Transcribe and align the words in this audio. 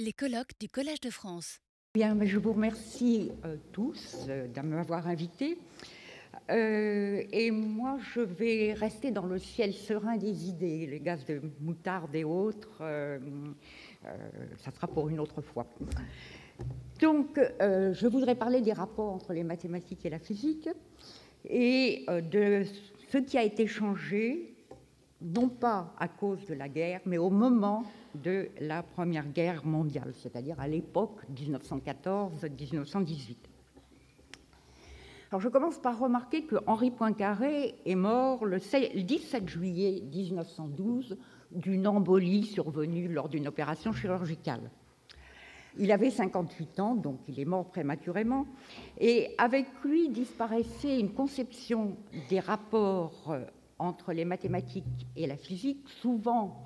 Les 0.00 0.12
colloques 0.12 0.58
du 0.58 0.68
Collège 0.68 1.00
de 1.02 1.10
France. 1.10 1.60
Bien, 1.94 2.18
je 2.24 2.36
vous 2.36 2.52
remercie 2.52 3.30
euh, 3.44 3.56
tous 3.70 4.26
euh, 4.28 4.48
de 4.48 4.60
m'avoir 4.60 5.06
invité. 5.06 5.56
Euh, 6.50 7.22
et 7.30 7.52
moi, 7.52 7.98
je 8.12 8.20
vais 8.20 8.72
rester 8.72 9.12
dans 9.12 9.26
le 9.26 9.38
ciel 9.38 9.72
serein 9.72 10.16
des 10.16 10.48
idées, 10.48 10.88
les 10.88 10.98
gaz 10.98 11.24
de 11.26 11.40
moutarde 11.60 12.12
et 12.16 12.24
autres. 12.24 12.82
ça 14.58 14.72
sera 14.72 14.88
pour 14.88 15.08
une 15.08 15.20
autre 15.20 15.40
fois. 15.42 15.64
Donc, 17.00 17.38
je 17.60 18.06
voudrais 18.08 18.34
parler 18.34 18.62
des 18.62 18.72
rapports 18.72 19.12
entre 19.12 19.32
les 19.32 19.44
mathématiques 19.44 20.04
et 20.04 20.10
la 20.10 20.18
physique 20.18 20.68
et 21.48 22.04
de 22.08 22.64
ce 23.12 23.18
qui 23.18 23.38
a 23.38 23.44
été 23.44 23.68
changé 23.68 24.53
non 25.24 25.48
pas 25.48 25.92
à 25.98 26.08
cause 26.08 26.44
de 26.46 26.54
la 26.54 26.68
guerre, 26.68 27.00
mais 27.06 27.18
au 27.18 27.30
moment 27.30 27.84
de 28.14 28.48
la 28.60 28.82
Première 28.82 29.26
Guerre 29.26 29.64
mondiale, 29.64 30.12
c'est-à-dire 30.14 30.60
à, 30.60 30.68
l'époque 30.68 31.20
1914-1918. 31.34 33.36
Alors 35.30 35.40
je 35.40 35.48
commence 35.48 35.78
par 35.78 35.98
remarquer 35.98 36.44
que 36.44 36.56
Henri 36.66 36.90
Poincaré 36.90 37.74
est 37.84 37.94
mort 37.94 38.44
le 38.44 38.58
17 38.58 39.48
juillet 39.48 40.02
1912 40.12 41.16
d'une 41.50 41.88
embolie 41.88 42.44
survenue 42.44 43.08
lors 43.08 43.28
d'une 43.28 43.48
opération 43.48 43.92
chirurgicale. 43.92 44.70
Il 45.76 45.90
avait 45.90 46.10
58 46.10 46.78
ans, 46.78 46.94
donc 46.94 47.18
il 47.26 47.40
est 47.40 47.44
mort 47.44 47.64
prématurément, 47.64 48.46
et 49.00 49.34
avec 49.38 49.66
lui 49.84 50.08
disparaissait 50.08 51.00
une 51.00 51.12
conception 51.12 51.96
des 52.28 52.38
rapports 52.38 53.34
entre 53.78 54.12
les 54.12 54.24
mathématiques 54.24 55.06
et 55.16 55.26
la 55.26 55.36
physique, 55.36 55.88
souvent 56.00 56.64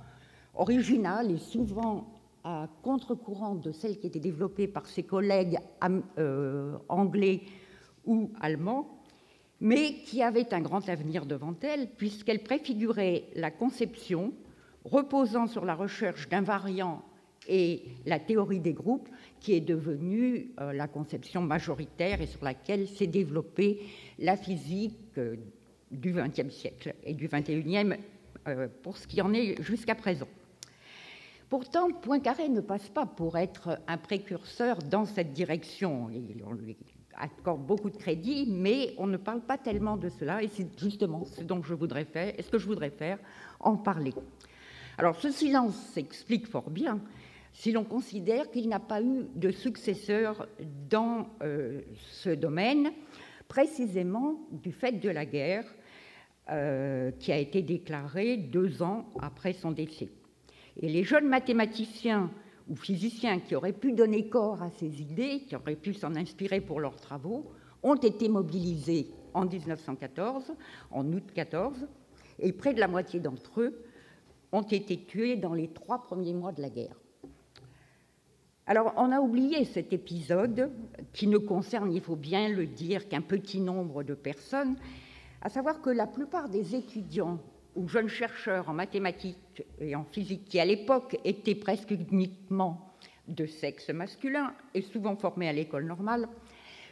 originale 0.54 1.30
et 1.30 1.38
souvent 1.38 2.06
à 2.44 2.68
contre-courant 2.82 3.54
de 3.54 3.72
celle 3.72 3.98
qui 3.98 4.06
était 4.06 4.20
développée 4.20 4.68
par 4.68 4.86
ses 4.86 5.02
collègues 5.02 5.58
euh, 6.18 6.76
anglais 6.88 7.42
ou 8.06 8.30
allemands, 8.40 8.88
mais 9.60 9.94
qui 10.04 10.22
avait 10.22 10.54
un 10.54 10.60
grand 10.60 10.88
avenir 10.88 11.26
devant 11.26 11.54
elle, 11.62 11.88
puisqu'elle 11.90 12.42
préfigurait 12.42 13.24
la 13.34 13.50
conception 13.50 14.32
reposant 14.84 15.46
sur 15.46 15.64
la 15.64 15.74
recherche 15.74 16.28
d'invariants 16.28 17.02
et 17.48 17.82
la 18.06 18.18
théorie 18.18 18.60
des 18.60 18.72
groupes, 18.72 19.08
qui 19.40 19.54
est 19.54 19.60
devenue 19.60 20.50
euh, 20.60 20.72
la 20.72 20.86
conception 20.86 21.42
majoritaire 21.42 22.20
et 22.20 22.26
sur 22.26 22.44
laquelle 22.44 22.88
s'est 22.88 23.06
développée 23.06 23.80
la 24.18 24.36
physique 24.36 24.96
euh, 25.18 25.36
du 25.90 26.12
XXe 26.12 26.54
siècle 26.54 26.94
et 27.04 27.14
du 27.14 27.28
XXIe 27.28 27.94
euh, 28.46 28.68
pour 28.82 28.96
ce 28.96 29.06
qui 29.06 29.20
en 29.20 29.32
est 29.32 29.60
jusqu'à 29.62 29.94
présent. 29.94 30.28
Pourtant, 31.48 31.90
Poincaré 31.90 32.48
ne 32.48 32.60
passe 32.60 32.88
pas 32.90 33.06
pour 33.06 33.38
être 33.38 33.80
un 33.86 33.96
précurseur 33.96 34.78
dans 34.78 35.06
cette 35.06 35.32
direction. 35.32 36.10
on 36.46 36.52
lui 36.52 36.76
accorde 37.14 37.64
beaucoup 37.64 37.90
de 37.90 37.96
crédit, 37.96 38.46
mais 38.48 38.94
on 38.98 39.06
ne 39.06 39.16
parle 39.16 39.40
pas 39.40 39.56
tellement 39.56 39.96
de 39.96 40.08
cela, 40.08 40.42
et 40.42 40.48
c'est 40.48 40.68
justement 40.78 41.24
ce 41.24 41.42
dont 41.42 41.62
je 41.62 41.74
voudrais 41.74 42.04
faire, 42.04 42.34
et 42.38 42.42
ce 42.42 42.50
que 42.50 42.58
je 42.58 42.66
voudrais 42.66 42.90
faire, 42.90 43.18
en 43.60 43.76
parler. 43.76 44.12
Alors, 44.98 45.16
ce 45.16 45.30
silence 45.30 45.74
s'explique 45.94 46.46
fort 46.46 46.70
bien 46.70 47.00
si 47.52 47.72
l'on 47.72 47.84
considère 47.84 48.50
qu'il 48.50 48.68
n'a 48.68 48.78
pas 48.78 49.02
eu 49.02 49.26
de 49.34 49.50
successeur 49.50 50.46
dans 50.88 51.28
euh, 51.42 51.80
ce 51.96 52.30
domaine, 52.30 52.90
précisément 53.48 54.46
du 54.52 54.70
fait 54.70 54.92
de 54.92 55.08
la 55.08 55.24
guerre 55.24 55.64
qui 56.48 57.32
a 57.32 57.36
été 57.36 57.62
déclaré 57.62 58.36
deux 58.36 58.82
ans 58.82 59.06
après 59.20 59.52
son 59.52 59.70
décès. 59.70 60.08
Et 60.80 60.88
les 60.88 61.04
jeunes 61.04 61.28
mathématiciens 61.28 62.30
ou 62.68 62.76
physiciens 62.76 63.40
qui 63.40 63.54
auraient 63.54 63.72
pu 63.72 63.92
donner 63.92 64.28
corps 64.28 64.62
à 64.62 64.70
ces 64.70 65.02
idées, 65.02 65.40
qui 65.46 65.56
auraient 65.56 65.76
pu 65.76 65.94
s'en 65.94 66.14
inspirer 66.16 66.60
pour 66.60 66.80
leurs 66.80 66.96
travaux, 66.96 67.50
ont 67.82 67.96
été 67.96 68.28
mobilisés 68.28 69.08
en 69.34 69.44
1914, 69.44 70.52
en 70.90 71.12
août 71.12 71.24
14, 71.34 71.86
et 72.40 72.52
près 72.52 72.74
de 72.74 72.80
la 72.80 72.88
moitié 72.88 73.20
d'entre 73.20 73.60
eux 73.60 73.84
ont 74.52 74.62
été 74.62 75.04
tués 75.04 75.36
dans 75.36 75.54
les 75.54 75.68
trois 75.68 76.02
premiers 76.02 76.34
mois 76.34 76.52
de 76.52 76.62
la 76.62 76.70
guerre. 76.70 76.96
Alors, 78.66 78.92
on 78.96 79.10
a 79.12 79.20
oublié 79.20 79.64
cet 79.64 79.92
épisode 79.92 80.70
qui 81.12 81.26
ne 81.26 81.38
concerne, 81.38 81.90
il 81.92 82.02
faut 82.02 82.16
bien 82.16 82.48
le 82.48 82.66
dire, 82.66 83.08
qu'un 83.08 83.22
petit 83.22 83.60
nombre 83.60 84.02
de 84.02 84.14
personnes, 84.14 84.76
à 85.42 85.48
savoir 85.48 85.80
que 85.80 85.90
la 85.90 86.06
plupart 86.06 86.48
des 86.48 86.74
étudiants 86.74 87.38
ou 87.76 87.86
jeunes 87.88 88.08
chercheurs 88.08 88.68
en 88.68 88.72
mathématiques 88.72 89.62
et 89.80 89.94
en 89.94 90.04
physique, 90.04 90.46
qui 90.46 90.58
à 90.58 90.64
l'époque 90.64 91.16
étaient 91.24 91.54
presque 91.54 91.90
uniquement 91.90 92.96
de 93.28 93.46
sexe 93.46 93.90
masculin 93.90 94.52
et 94.74 94.82
souvent 94.82 95.16
formés 95.16 95.48
à 95.48 95.52
l'école 95.52 95.84
normale, 95.84 96.28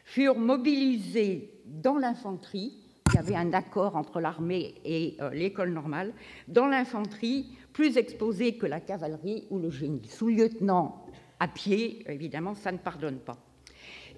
furent 0.04 0.38
mobilisés 0.38 1.50
dans 1.64 1.96
l'infanterie, 1.96 2.78
il 3.08 3.14
y 3.14 3.18
avait 3.18 3.34
un 3.34 3.52
accord 3.52 3.96
entre 3.96 4.20
l'armée 4.20 4.74
et 4.84 5.16
euh, 5.20 5.30
l'école 5.30 5.70
normale, 5.70 6.12
dans 6.48 6.66
l'infanterie 6.66 7.56
plus 7.72 7.96
exposée 7.96 8.56
que 8.56 8.66
la 8.66 8.80
cavalerie 8.80 9.46
ou 9.50 9.58
le 9.58 9.70
génie. 9.70 10.06
Sous-lieutenant 10.06 11.04
à 11.40 11.48
pied, 11.48 12.04
évidemment, 12.10 12.54
ça 12.54 12.72
ne 12.72 12.78
pardonne 12.78 13.18
pas. 13.18 13.38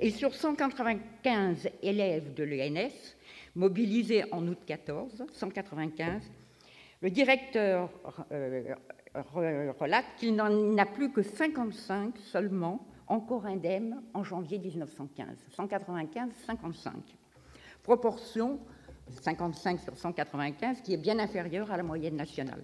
Et 0.00 0.10
sur 0.10 0.34
195 0.34 1.68
élèves 1.82 2.34
de 2.34 2.44
l'ENS, 2.44 3.16
mobilisé 3.58 4.24
en 4.32 4.46
août 4.46 4.58
14, 4.64 5.24
195, 5.32 6.22
le 7.02 7.10
directeur 7.10 7.90
euh, 8.32 8.74
relate 9.78 10.06
qu'il 10.16 10.36
n'en 10.36 10.78
a 10.78 10.86
plus 10.86 11.12
que 11.12 11.22
55 11.22 12.16
seulement 12.18 12.86
encore 13.08 13.46
indemnes 13.46 14.00
en 14.14 14.22
janvier 14.22 14.58
1915. 14.58 15.26
195, 15.50 16.30
55. 16.46 16.94
Proportion 17.82 18.60
55 19.22 19.80
sur 19.80 19.96
195 19.96 20.82
qui 20.82 20.94
est 20.94 20.98
bien 20.98 21.18
inférieure 21.18 21.70
à 21.72 21.76
la 21.76 21.82
moyenne 21.82 22.16
nationale. 22.16 22.62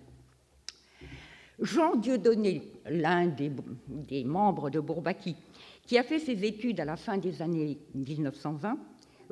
Jean 1.60 1.96
Dieudonné, 1.96 2.72
l'un 2.88 3.26
des, 3.26 4.24
membres 4.24 4.70
de 4.70 4.80
Bourbaki, 4.80 5.36
qui 5.86 5.98
a 5.98 6.02
fait 6.02 6.18
ses 6.18 6.44
études 6.44 6.80
à 6.80 6.84
la 6.84 6.96
fin 6.96 7.16
des 7.16 7.42
années 7.42 7.78
1920, 7.94 8.76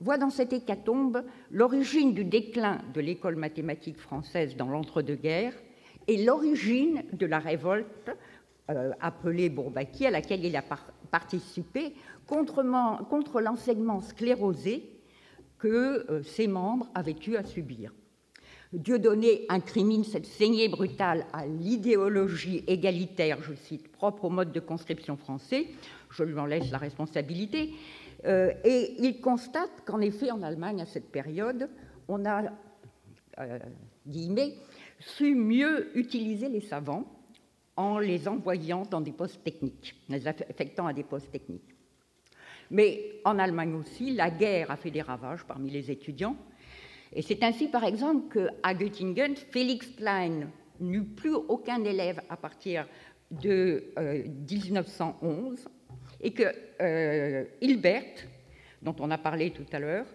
voit 0.01 0.19
dans 0.19 0.31
cette 0.31 0.53
hécatombe 0.53 1.25
l'origine 1.51 2.15
du 2.15 2.25
déclin 2.25 2.81
de 2.95 3.01
l'école 3.01 3.37
mathématique 3.37 3.99
française 3.99 4.57
dans 4.57 4.69
l'entre-deux-guerres 4.69 5.55
et 6.09 6.25
l'origine 6.25 7.05
de 7.13 7.27
la 7.27 7.39
révolte 7.39 8.11
euh, 8.71 8.93
appelée 9.01 9.49
Bourbaki, 9.49 10.07
à 10.07 10.11
laquelle 10.11 10.45
il 10.45 10.57
a 10.57 10.65
participé, 11.11 11.95
contre, 12.27 13.41
l'enseignement 13.41 14.01
sclérosé 14.01 14.89
que 15.59 16.11
euh, 16.11 16.23
ses 16.23 16.47
membres 16.47 16.89
avaient 16.95 17.17
eu 17.27 17.37
à 17.37 17.45
subir. 17.45 17.93
Dieudonné 18.73 19.45
incrimine 19.51 20.03
cette 20.03 20.27
saignée 20.27 20.69
brutale 20.69 21.27
à 21.33 21.45
l'idéologie 21.47 22.65
égalitaire, 22.67 23.43
je 23.43 23.55
cite, 23.55 23.93
propre 23.93 24.25
au 24.25 24.31
mode 24.31 24.53
de 24.53 24.61
conscription 24.61 25.17
français, 25.17 25.67
je 26.11 26.23
lui 26.23 26.39
en 26.39 26.47
laisse 26.47 26.71
la 26.71 26.79
responsabilité, 26.79 27.75
et 28.25 28.97
il 28.99 29.21
constate 29.21 29.85
qu'en 29.85 30.01
effet, 30.01 30.31
en 30.31 30.43
Allemagne, 30.43 30.81
à 30.81 30.87
cette 30.87 31.11
période, 31.11 31.69
on 32.09 32.25
a, 32.25 32.53
euh, 33.39 33.59
su 34.99 35.35
mieux 35.35 35.97
utiliser 35.97 36.49
les 36.49 36.61
savants 36.61 37.05
en 37.77 37.99
les 37.99 38.29
envoyant 38.29 38.83
dans 38.83 39.01
des 39.01 39.13
postes 39.13 39.43
techniques, 39.43 39.97
les 40.09 40.29
affectant 40.29 40.87
à 40.87 40.93
des 40.93 41.03
postes 41.03 41.31
techniques. 41.31 41.75
Mais 42.71 43.21
en 43.25 43.39
Allemagne 43.39 43.75
aussi, 43.75 44.13
la 44.13 44.31
guerre 44.31 44.71
a 44.71 44.77
fait 44.77 44.91
des 44.91 45.03
ravages 45.03 45.45
parmi 45.45 45.71
les 45.71 45.91
étudiants. 45.91 46.37
Et 47.13 47.23
c'est 47.23 47.43
ainsi, 47.43 47.69
par 47.69 47.85
exemple, 47.85 48.39
qu'à 48.63 48.75
Göttingen, 48.75 49.37
Félix 49.37 49.87
Klein 49.89 50.49
n'eut 50.81 51.05
plus 51.05 51.35
aucun 51.35 51.85
élève 51.85 52.23
à 52.29 52.37
partir 52.37 52.87
de 53.31 53.93
1911 54.51 55.65
euh, 55.65 55.69
et 56.23 56.33
que 56.33 56.45
euh, 56.81 57.45
Hilbert, 57.61 58.27
dont 58.81 58.95
on 59.01 59.11
a 59.11 59.19
parlé 59.19 59.51
tout 59.51 59.67
à 59.73 59.79
l'heure, 59.79 60.07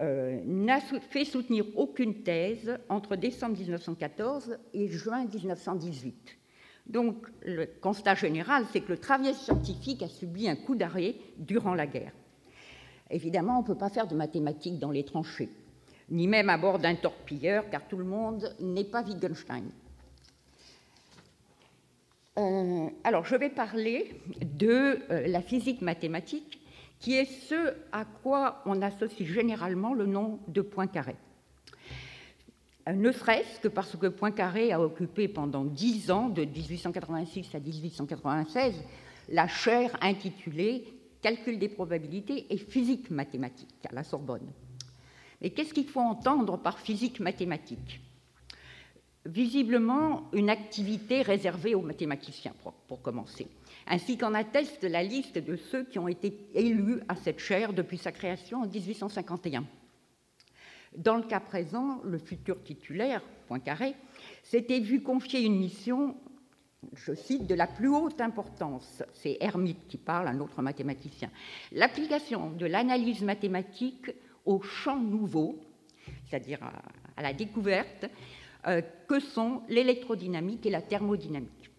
euh, 0.00 0.40
n'a 0.44 0.80
fait 0.80 1.24
soutenir 1.24 1.64
aucune 1.74 2.22
thèse 2.22 2.78
entre 2.88 3.16
décembre 3.16 3.58
1914 3.58 4.58
et 4.74 4.88
juin 4.88 5.24
1918. 5.26 6.38
Donc 6.86 7.26
le 7.42 7.66
constat 7.80 8.14
général, 8.14 8.64
c'est 8.72 8.80
que 8.80 8.92
le 8.92 8.98
travail 8.98 9.34
scientifique 9.34 10.02
a 10.02 10.08
subi 10.08 10.48
un 10.48 10.56
coup 10.56 10.76
d'arrêt 10.76 11.16
durant 11.36 11.74
la 11.74 11.86
guerre. 11.86 12.12
Évidemment, 13.10 13.58
on 13.58 13.62
ne 13.62 13.66
peut 13.66 13.74
pas 13.74 13.90
faire 13.90 14.06
de 14.06 14.14
mathématiques 14.14 14.78
dans 14.78 14.90
les 14.90 15.04
tranchées, 15.04 15.48
ni 16.10 16.28
même 16.28 16.48
à 16.48 16.58
bord 16.58 16.78
d'un 16.78 16.94
torpilleur, 16.94 17.68
car 17.70 17.86
tout 17.88 17.96
le 17.96 18.04
monde 18.04 18.54
n'est 18.60 18.84
pas 18.84 19.02
Wittgenstein. 19.02 19.64
Alors, 23.02 23.24
je 23.24 23.34
vais 23.34 23.50
parler 23.50 24.14
de 24.42 25.00
euh, 25.10 25.26
la 25.26 25.42
physique 25.42 25.82
mathématique, 25.82 26.60
qui 27.00 27.14
est 27.14 27.24
ce 27.24 27.74
à 27.90 28.04
quoi 28.04 28.62
on 28.64 28.80
associe 28.80 29.28
généralement 29.28 29.92
le 29.92 30.06
nom 30.06 30.38
de 30.46 30.60
Poincaré. 30.60 31.16
Euh, 32.88 32.92
ne 32.92 33.10
serait-ce 33.10 33.58
que 33.58 33.66
parce 33.66 33.96
que 33.96 34.06
Poincaré 34.06 34.70
a 34.70 34.80
occupé 34.80 35.26
pendant 35.26 35.64
dix 35.64 36.12
ans, 36.12 36.28
de 36.28 36.44
1886 36.44 37.56
à 37.56 37.58
1896, 37.58 38.74
la 39.30 39.48
chaire 39.48 39.98
intitulée 40.00 40.84
Calcul 41.20 41.58
des 41.58 41.68
probabilités 41.68 42.46
et 42.50 42.58
physique 42.58 43.10
mathématique 43.10 43.84
à 43.90 43.92
la 43.92 44.04
Sorbonne. 44.04 44.52
Mais 45.42 45.50
qu'est-ce 45.50 45.74
qu'il 45.74 45.88
faut 45.88 45.98
entendre 45.98 46.56
par 46.56 46.78
physique 46.78 47.18
mathématique? 47.18 48.00
Visiblement, 49.28 50.30
une 50.32 50.48
activité 50.48 51.20
réservée 51.20 51.74
aux 51.74 51.82
mathématiciens, 51.82 52.54
pour, 52.86 53.02
commencer, 53.02 53.46
ainsi 53.86 54.16
qu'en 54.16 54.32
atteste 54.32 54.84
la 54.84 55.02
liste 55.02 55.36
de 55.36 55.54
ceux 55.54 55.84
qui 55.84 55.98
ont 55.98 56.08
été 56.08 56.48
élus 56.54 57.00
à 57.08 57.14
cette 57.14 57.38
chaire 57.38 57.74
depuis 57.74 57.98
sa 57.98 58.10
création 58.10 58.62
en 58.62 58.66
1851. 58.66 59.66
Dans 60.96 61.16
le 61.16 61.24
cas 61.24 61.40
présent, 61.40 62.00
le 62.04 62.16
futur 62.16 62.62
titulaire, 62.62 63.20
Poincaré, 63.48 63.94
s'était 64.42 64.80
vu 64.80 65.02
confier 65.02 65.42
une 65.42 65.58
mission 65.58 66.16
je 66.94 67.12
cite, 67.12 67.46
de 67.46 67.54
la 67.54 67.66
plus 67.66 67.88
haute 67.88 68.20
importance, 68.20 69.02
c'est 69.12 69.36
Hermite 69.40 69.88
qui 69.88 69.98
parle, 69.98 70.28
un 70.28 70.40
autre 70.40 70.62
mathématicien, 70.62 71.30
l'application 71.72 72.50
de 72.50 72.66
l'analyse 72.66 73.22
mathématique 73.22 74.10
aux 74.44 74.62
champs 74.62 75.00
nouveaux, 75.00 75.58
c'est-à-dire 76.24 76.60
à, 77.16 77.22
la 77.22 77.32
découverte, 77.32 78.06
que 79.06 79.20
sont 79.20 79.62
l'électrodynamique 79.68 80.66
et 80.66 80.70
la 80.70 80.82
thermodynamique. 80.82 81.70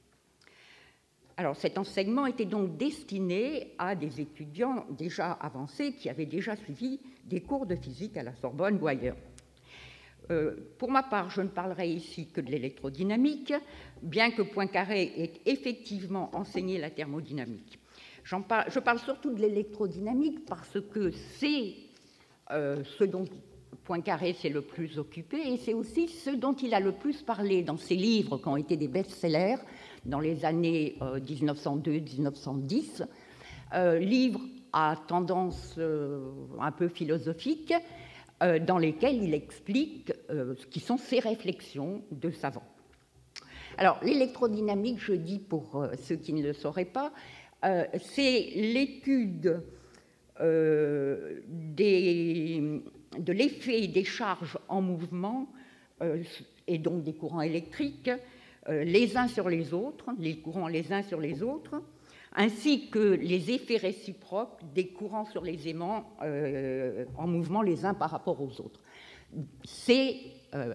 Alors 1.39 1.55
cet 1.55 1.77
enseignement 1.77 2.25
était 2.25 2.43
donc 2.43 2.75
destiné 2.75 3.73
à 3.77 3.95
des 3.95 4.19
étudiants 4.19 4.85
déjà 4.89 5.31
avancés 5.31 5.93
qui 5.93 6.09
avaient 6.09 6.25
déjà 6.25 6.57
suivi 6.57 6.99
des 7.23 7.39
cours 7.39 7.65
de 7.65 7.75
physique 7.75 8.17
à 8.17 8.23
la 8.23 8.33
Sorbonne 8.33 8.77
ou 8.81 8.87
ailleurs. 8.87 9.15
Euh, 10.31 10.55
pour 10.77 10.91
ma 10.91 11.01
part, 11.01 11.29
je 11.29 11.41
ne 11.41 11.47
parlerai 11.47 11.89
ici 11.89 12.27
que 12.27 12.41
de 12.41 12.51
l'électrodynamique, 12.51 13.53
bien 14.01 14.31
que 14.31 14.41
Poincaré 14.41 15.13
ait 15.15 15.33
effectivement 15.45 16.29
enseigné 16.35 16.77
la 16.77 16.89
thermodynamique. 16.89 17.79
je 18.25 18.79
parle 18.79 18.99
surtout 18.99 19.33
de 19.33 19.39
l'électrodynamique 19.39 20.45
parce 20.45 20.77
que 20.91 21.09
c'est 21.11 21.73
euh, 22.51 22.83
ce 22.83 23.05
dont 23.05 23.25
Poincaré 23.83 24.33
s'est 24.33 24.49
le 24.49 24.61
plus 24.61 24.99
occupé 24.99 25.37
et 25.37 25.57
c'est 25.57 25.73
aussi 25.73 26.07
ce 26.07 26.29
dont 26.29 26.53
il 26.53 26.73
a 26.73 26.79
le 26.79 26.91
plus 26.91 27.21
parlé 27.21 27.63
dans 27.63 27.77
ses 27.77 27.95
livres 27.95 28.37
qui 28.37 28.47
ont 28.47 28.57
été 28.57 28.77
des 28.77 28.87
best-sellers 28.87 29.57
dans 30.05 30.19
les 30.19 30.45
années 30.45 30.97
1902-1910, 31.01 33.05
euh, 33.73 33.99
livres 33.99 34.41
à 34.71 34.95
tendance 35.07 35.79
un 36.59 36.71
peu 36.71 36.87
philosophique, 36.87 37.73
euh, 38.41 38.57
dans 38.57 38.77
lesquels 38.77 39.21
il 39.21 39.33
explique 39.33 40.13
euh, 40.29 40.55
ce 40.55 40.65
qui 40.65 40.79
sont 40.79 40.95
ses 40.95 41.19
réflexions 41.19 42.01
de 42.09 42.31
savant. 42.31 42.63
Alors, 43.77 43.99
l'électrodynamique, 44.01 44.99
je 44.99 45.11
dis 45.11 45.39
pour 45.39 45.75
euh, 45.75 45.89
ceux 46.01 46.15
qui 46.15 46.31
ne 46.31 46.41
le 46.41 46.53
sauraient 46.53 46.85
pas, 46.85 47.11
c'est 47.61 48.51
l'étude 48.55 49.61
de 53.17 53.33
l'effet 53.33 53.87
des 53.87 54.03
charges 54.03 54.57
en 54.67 54.81
mouvement 54.81 55.47
et 56.67 56.77
donc 56.77 57.03
des 57.03 57.13
courants 57.13 57.41
électriques 57.41 58.11
les 58.69 59.17
uns 59.17 59.27
sur 59.27 59.49
les 59.49 59.73
autres, 59.73 60.11
les 60.19 60.37
courants 60.37 60.67
les 60.67 60.93
uns 60.93 61.01
sur 61.01 61.19
les 61.19 61.41
autres, 61.41 61.81
ainsi 62.35 62.89
que 62.89 62.99
les 62.99 63.51
effets 63.51 63.77
réciproques 63.77 64.59
des 64.73 64.87
courants 64.87 65.25
sur 65.25 65.43
les 65.43 65.67
aimants 65.67 66.09
euh, 66.21 67.05
en 67.17 67.27
mouvement 67.27 67.61
les 67.61 67.85
uns 67.85 67.93
par 67.93 68.11
rapport 68.11 68.41
aux 68.41 68.61
autres. 68.61 68.79
C'est 69.63 70.15
euh, 70.55 70.73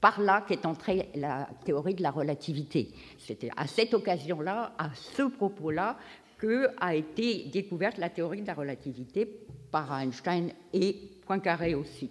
par 0.00 0.20
là 0.20 0.44
qu'est 0.46 0.66
entrée 0.66 1.08
la 1.14 1.48
théorie 1.64 1.94
de 1.94 2.02
la 2.02 2.10
relativité. 2.10 2.88
C'était 3.18 3.50
à 3.56 3.66
cette 3.66 3.94
occasion-là, 3.94 4.74
à 4.78 4.90
ce 4.94 5.22
propos-là, 5.22 5.96
que 6.38 6.68
a 6.78 6.94
été 6.94 7.44
découverte 7.44 7.98
la 7.98 8.10
théorie 8.10 8.42
de 8.42 8.46
la 8.46 8.54
relativité 8.54 9.26
par 9.70 9.98
Einstein 9.98 10.50
et 10.72 10.96
Poincaré 11.26 11.74
aussi. 11.74 12.10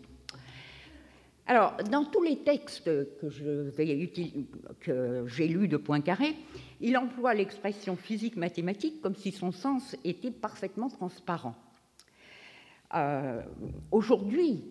Alors, 1.48 1.78
dans 1.92 2.04
tous 2.04 2.24
les 2.24 2.38
textes 2.38 2.90
que, 3.20 3.30
j'ai 5.28 5.48
lus 5.48 5.68
de 5.68 5.78
Poincaré, 5.78 6.36
il 6.82 6.98
emploie 6.98 7.34
l'expression 7.34 7.96
physique 7.96 8.36
mathématique 8.36 9.02
comme 9.02 9.16
si 9.16 9.32
son 9.32 9.52
sens 9.52 9.96
était 10.04 10.32
parfaitement 10.32 10.90
transparent. 10.90 11.56
Euh, 12.96 13.42
aujourd'hui, 13.92 14.64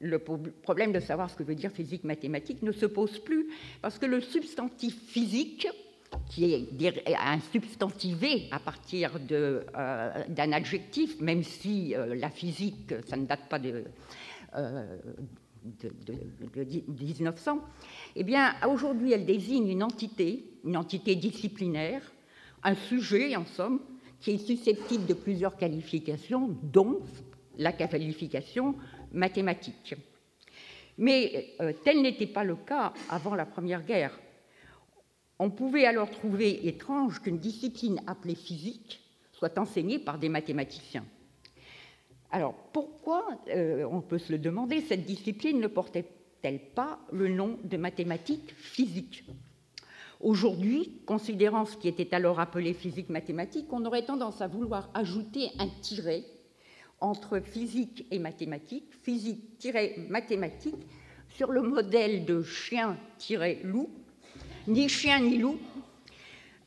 le 0.00 0.18
problème 0.18 0.92
de 0.92 1.00
savoir 1.00 1.30
ce 1.30 1.36
que 1.36 1.42
veut 1.42 1.54
dire 1.54 1.70
physique 1.70 2.04
mathématique 2.04 2.62
ne 2.62 2.72
se 2.72 2.86
pose 2.86 3.18
plus 3.20 3.46
parce 3.80 3.98
que 3.98 4.06
le 4.06 4.20
substantif 4.20 4.94
physique, 5.06 5.68
qui 6.28 6.52
est 6.52 7.16
un 7.18 7.40
substantivé 7.40 8.48
à 8.50 8.58
partir 8.58 9.12
euh, 9.30 9.62
d'un 10.28 10.52
adjectif, 10.52 11.20
même 11.20 11.42
si 11.42 11.94
euh, 11.94 12.14
la 12.14 12.30
physique, 12.30 12.94
ça 13.06 13.16
ne 13.16 13.26
date 13.26 13.48
pas 13.48 13.58
de, 13.58 13.84
de, 14.54 15.88
1900, 16.88 17.60
eh 18.14 18.24
bien, 18.24 18.54
aujourd'hui, 18.68 19.12
elle 19.12 19.26
désigne 19.26 19.68
une 19.68 19.82
entité, 19.82 20.44
une 20.64 20.76
entité 20.76 21.16
disciplinaire, 21.16 22.02
un 22.62 22.74
sujet, 22.74 23.36
en 23.36 23.44
somme, 23.44 23.80
qui 24.20 24.32
est 24.32 24.38
susceptible 24.38 25.06
de 25.06 25.14
plusieurs 25.14 25.56
qualifications, 25.56 26.56
dont 26.62 27.00
la 27.58 27.72
qualification 27.72 28.74
mathématique. 29.12 29.94
Mais 30.98 31.54
euh, 31.60 31.72
tel 31.84 32.02
n'était 32.02 32.26
pas 32.26 32.44
le 32.44 32.56
cas 32.56 32.92
avant 33.10 33.34
la 33.34 33.46
Première 33.46 33.84
Guerre. 33.84 34.18
On 35.38 35.50
pouvait 35.50 35.84
alors 35.84 36.10
trouver 36.10 36.66
étrange 36.66 37.20
qu'une 37.20 37.38
discipline 37.38 38.00
appelée 38.06 38.34
physique 38.34 39.00
soit 39.32 39.58
enseignée 39.58 39.98
par 39.98 40.18
des 40.18 40.30
mathématiciens. 40.30 41.04
Alors 42.30 42.54
pourquoi, 42.72 43.26
euh, 43.48 43.86
on 43.90 44.00
peut 44.00 44.18
se 44.18 44.32
le 44.32 44.38
demander, 44.38 44.80
cette 44.80 45.04
discipline 45.04 45.60
ne 45.60 45.66
portait-elle 45.66 46.60
pas 46.74 46.98
le 47.12 47.28
nom 47.28 47.58
de 47.64 47.76
mathématiques 47.76 48.54
physiques 48.56 49.24
Aujourd'hui, 50.20 51.02
considérant 51.04 51.66
ce 51.66 51.76
qui 51.76 51.88
était 51.88 52.14
alors 52.14 52.40
appelé 52.40 52.72
physique 52.72 53.10
mathématique, 53.10 53.70
on 53.70 53.84
aurait 53.84 54.06
tendance 54.06 54.40
à 54.40 54.46
vouloir 54.46 54.88
ajouter 54.94 55.50
un 55.58 55.68
tiret 55.82 56.24
entre 57.00 57.40
physique 57.40 58.06
et 58.10 58.18
mathématiques, 58.18 58.94
physique-mathématique, 59.02 60.86
sur 61.28 61.52
le 61.52 61.60
modèle 61.60 62.24
de 62.24 62.42
chien-loup, 62.42 63.90
ni 64.68 64.88
chien 64.88 65.20
ni 65.20 65.38
loup, 65.38 65.58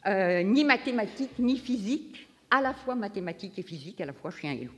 euh, 0.06 0.44
ni 0.44 0.63
mathématiques 0.63 1.38
ni 1.40 1.57
physique, 1.57 2.28
à 2.50 2.62
la 2.62 2.74
fois 2.74 2.96
mathématiques 2.96 3.60
et 3.60 3.63
physique, 3.63 4.01
à 4.01 4.06
la 4.06 4.13
fois 4.13 4.31
chien 4.31 4.54
et 4.54 4.66
loup. 4.66 4.74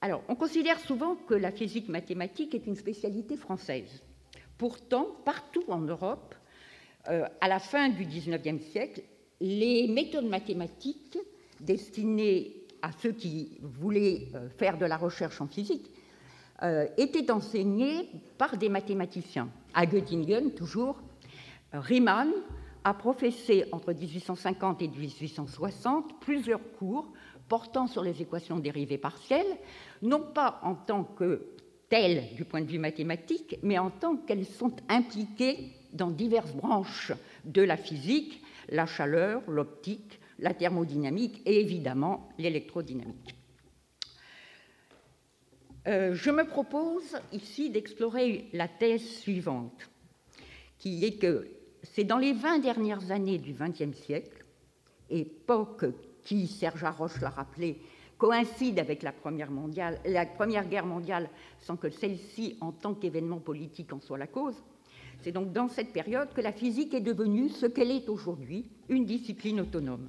Alors, 0.00 0.22
on 0.28 0.34
considère 0.34 0.80
souvent 0.80 1.14
que 1.14 1.34
la 1.34 1.52
physique 1.52 1.88
mathématique 1.88 2.54
est 2.54 2.66
une 2.66 2.74
spécialité 2.74 3.36
française. 3.36 4.02
Pourtant, 4.58 5.06
partout 5.24 5.64
en 5.68 5.78
Europe, 5.80 6.34
euh, 7.08 7.26
à 7.40 7.48
la 7.48 7.58
fin 7.58 7.88
du 7.88 8.04
XIXe 8.04 8.62
siècle, 8.64 9.02
les 9.40 9.86
méthodes 9.88 10.28
mathématiques 10.28 11.18
destinées 11.60 12.56
à 12.80 12.90
ceux 12.92 13.12
qui 13.12 13.58
voulaient 13.60 14.28
euh, 14.34 14.48
faire 14.48 14.78
de 14.78 14.86
la 14.86 14.96
recherche 14.96 15.40
en 15.40 15.46
physique 15.46 15.90
étaient 16.96 17.32
enseignées 17.32 18.08
par 18.38 18.56
des 18.56 18.68
mathématiciens. 18.68 19.48
À 19.74 19.84
Göttingen, 19.84 20.52
toujours, 20.52 20.96
Riemann 21.72 22.30
a 22.84 22.94
professé 22.94 23.64
entre 23.72 23.92
1850 23.92 24.82
et 24.82 24.88
1860 24.88 26.20
plusieurs 26.20 26.60
cours 26.78 27.12
portant 27.48 27.86
sur 27.86 28.02
les 28.02 28.22
équations 28.22 28.58
dérivées 28.58 28.98
partielles, 28.98 29.58
non 30.00 30.20
pas 30.20 30.60
en 30.62 30.74
tant 30.74 31.04
que 31.04 31.46
telles 31.88 32.34
du 32.34 32.44
point 32.44 32.62
de 32.62 32.66
vue 32.66 32.78
mathématique, 32.78 33.58
mais 33.62 33.78
en 33.78 33.90
tant 33.90 34.16
qu'elles 34.16 34.46
sont 34.46 34.74
impliquées 34.88 35.72
dans 35.92 36.10
diverses 36.10 36.54
branches 36.54 37.12
de 37.44 37.62
la 37.62 37.76
physique, 37.76 38.42
la 38.68 38.86
chaleur, 38.86 39.42
l'optique, 39.48 40.18
la 40.38 40.54
thermodynamique 40.54 41.42
et 41.44 41.60
évidemment 41.60 42.30
l'électrodynamique. 42.38 43.34
Euh, 45.86 46.14
je 46.14 46.30
me 46.30 46.44
propose 46.44 47.18
ici 47.32 47.68
d'explorer 47.68 48.48
la 48.52 48.68
thèse 48.68 49.04
suivante, 49.18 49.90
qui 50.78 51.04
est 51.04 51.18
que 51.18 51.46
c'est 51.82 52.04
dans 52.04 52.18
les 52.18 52.32
20 52.32 52.60
dernières 52.60 53.10
années 53.10 53.38
du 53.38 53.52
XXe 53.52 53.96
siècle, 53.96 54.44
époque 55.10 55.86
qui, 56.24 56.46
Serge 56.46 56.84
Haroche 56.84 57.20
l'a 57.20 57.30
rappelé, 57.30 57.80
coïncide 58.18 58.78
avec 58.78 59.02
la 59.02 59.12
Première, 59.12 59.50
la 60.04 60.26
première 60.26 60.68
Guerre 60.68 60.86
mondiale 60.86 61.28
sans 61.58 61.76
que 61.76 61.90
celle-ci, 61.90 62.56
en 62.60 62.70
tant 62.72 62.94
qu'événement 62.94 63.40
politique, 63.40 63.92
en 63.92 64.00
soit 64.00 64.18
la 64.18 64.28
cause. 64.28 64.62
C'est 65.22 65.32
donc 65.32 65.52
dans 65.52 65.68
cette 65.68 65.92
période 65.92 66.32
que 66.32 66.40
la 66.40 66.52
physique 66.52 66.94
est 66.94 67.00
devenue 67.00 67.48
ce 67.48 67.66
qu'elle 67.66 67.90
est 67.90 68.08
aujourd'hui, 68.08 68.66
une 68.88 69.04
discipline 69.04 69.60
autonome. 69.60 70.08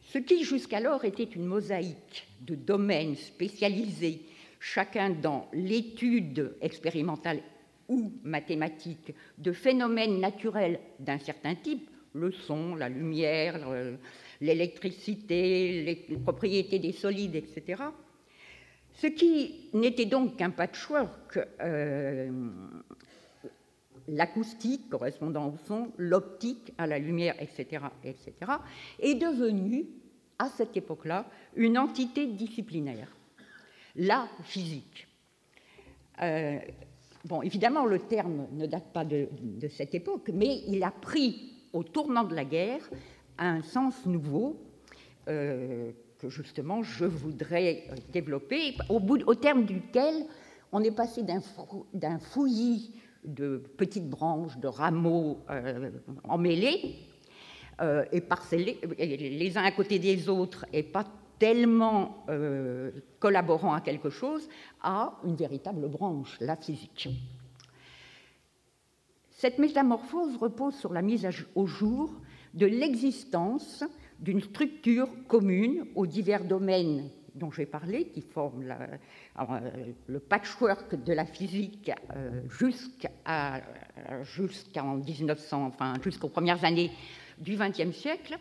Ce 0.00 0.18
qui 0.18 0.44
jusqu'alors 0.44 1.04
était 1.04 1.22
une 1.24 1.46
mosaïque 1.46 2.26
de 2.40 2.54
domaines 2.54 3.16
spécialisés, 3.16 4.22
chacun 4.58 5.10
dans 5.10 5.48
l'étude 5.52 6.56
expérimentale 6.60 7.42
ou 7.92 8.12
mathématique 8.24 9.14
de 9.36 9.52
phénomènes 9.52 10.18
naturels 10.18 10.80
d'un 10.98 11.18
certain 11.18 11.54
type, 11.54 11.90
le 12.14 12.32
son, 12.32 12.74
la 12.74 12.88
lumière, 12.88 13.60
l'électricité, 14.40 15.82
les 16.08 16.16
propriétés 16.16 16.78
des 16.78 16.92
solides, 16.92 17.36
etc. 17.36 17.82
Ce 18.94 19.06
qui 19.06 19.70
n'était 19.74 20.06
donc 20.06 20.36
qu'un 20.36 20.50
patchwork, 20.50 21.38
euh, 21.60 22.30
l'acoustique 24.08 24.88
correspondant 24.90 25.48
au 25.48 25.56
son, 25.66 25.92
l'optique 25.96 26.72
à 26.78 26.86
la 26.86 26.98
lumière, 26.98 27.34
etc., 27.40 27.84
etc., 28.04 28.32
est 28.98 29.14
devenu, 29.14 29.86
à 30.38 30.48
cette 30.48 30.76
époque-là, 30.76 31.26
une 31.56 31.78
entité 31.78 32.26
disciplinaire, 32.26 33.08
la 33.96 34.28
physique. 34.44 35.06
Euh, 36.20 36.58
bon, 37.24 37.42
évidemment, 37.42 37.86
le 37.86 37.98
terme 37.98 38.46
ne 38.52 38.66
date 38.66 38.92
pas 38.92 39.04
de, 39.04 39.28
cette 39.70 39.94
époque, 39.94 40.30
mais 40.32 40.62
il 40.68 40.82
a 40.82 40.90
pris, 40.90 41.52
au 41.72 41.82
tournant 41.82 42.24
de 42.24 42.34
la 42.34 42.44
guerre, 42.44 42.88
un 43.38 43.62
sens 43.62 44.06
nouveau 44.06 44.60
euh, 45.28 45.90
que 46.18 46.28
justement 46.28 46.82
je 46.82 47.04
voudrais 47.04 47.84
développer, 48.12 48.76
au, 48.88 49.34
terme 49.34 49.64
duquel 49.64 50.26
on 50.70 50.82
est 50.82 50.94
passé 50.94 51.22
d'un 51.22 52.18
fouillis 52.18 52.94
de 53.24 53.62
petites 53.76 54.08
branches, 54.08 54.58
de 54.58 54.68
rameaux 54.68 55.38
euh, 55.50 55.90
emmêlés 56.24 56.96
euh, 57.80 58.04
et 58.12 58.20
parcellés 58.20 58.78
les 58.98 59.56
uns 59.56 59.64
à 59.64 59.72
côté 59.72 59.98
des 59.98 60.28
autres 60.28 60.66
et 60.72 60.82
pas 60.82 61.04
tellement 61.42 62.24
euh, 62.28 62.92
collaborant 63.18 63.74
à 63.74 63.80
quelque 63.80 64.10
chose, 64.10 64.48
à 64.80 65.18
une 65.24 65.34
véritable 65.34 65.88
branche, 65.88 66.36
la 66.38 66.54
physique. 66.54 67.08
Cette 69.28 69.58
métamorphose 69.58 70.36
repose 70.36 70.76
sur 70.76 70.92
la 70.92 71.02
mise 71.02 71.28
au 71.56 71.66
jour 71.66 72.14
de 72.54 72.66
l'existence 72.66 73.82
d'une 74.20 74.40
structure 74.40 75.08
commune 75.26 75.84
aux 75.96 76.06
divers 76.06 76.44
domaines 76.44 77.10
dont 77.34 77.50
j'ai 77.50 77.66
parlé, 77.66 78.06
qui 78.10 78.20
forment 78.20 78.76
euh, 79.40 79.90
le 80.06 80.20
patchwork 80.20 80.94
de 80.94 81.12
la 81.12 81.24
physique 81.24 81.90
euh, 82.14 82.40
jusqu'en 84.22 84.94
1900, 84.94 85.66
enfin 85.66 85.94
jusqu'aux 86.04 86.28
premières 86.28 86.64
années 86.64 86.92
du 87.38 87.56
XXe 87.56 87.90
siècle. 87.90 88.38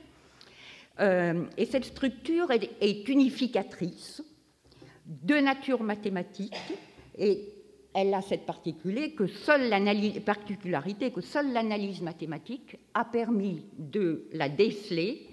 Euh, 1.01 1.45
et 1.57 1.65
cette 1.65 1.85
structure 1.85 2.51
est, 2.51 3.07
unificatrice 3.09 4.23
de 5.05 5.35
nature 5.35 5.81
mathématique 5.81 6.55
et 7.17 7.41
elle 7.93 8.13
a 8.13 8.21
cette 8.21 8.45
particularité 8.45 9.15
que 9.15 9.27
seule 9.27 9.69
particularité 10.23 11.11
que 11.11 11.21
seule 11.21 11.51
l'analyse 11.51 12.01
mathématique 12.01 12.77
a 12.93 13.03
permis 13.03 13.65
de 13.77 14.27
la 14.31 14.47
déceler, 14.47 15.27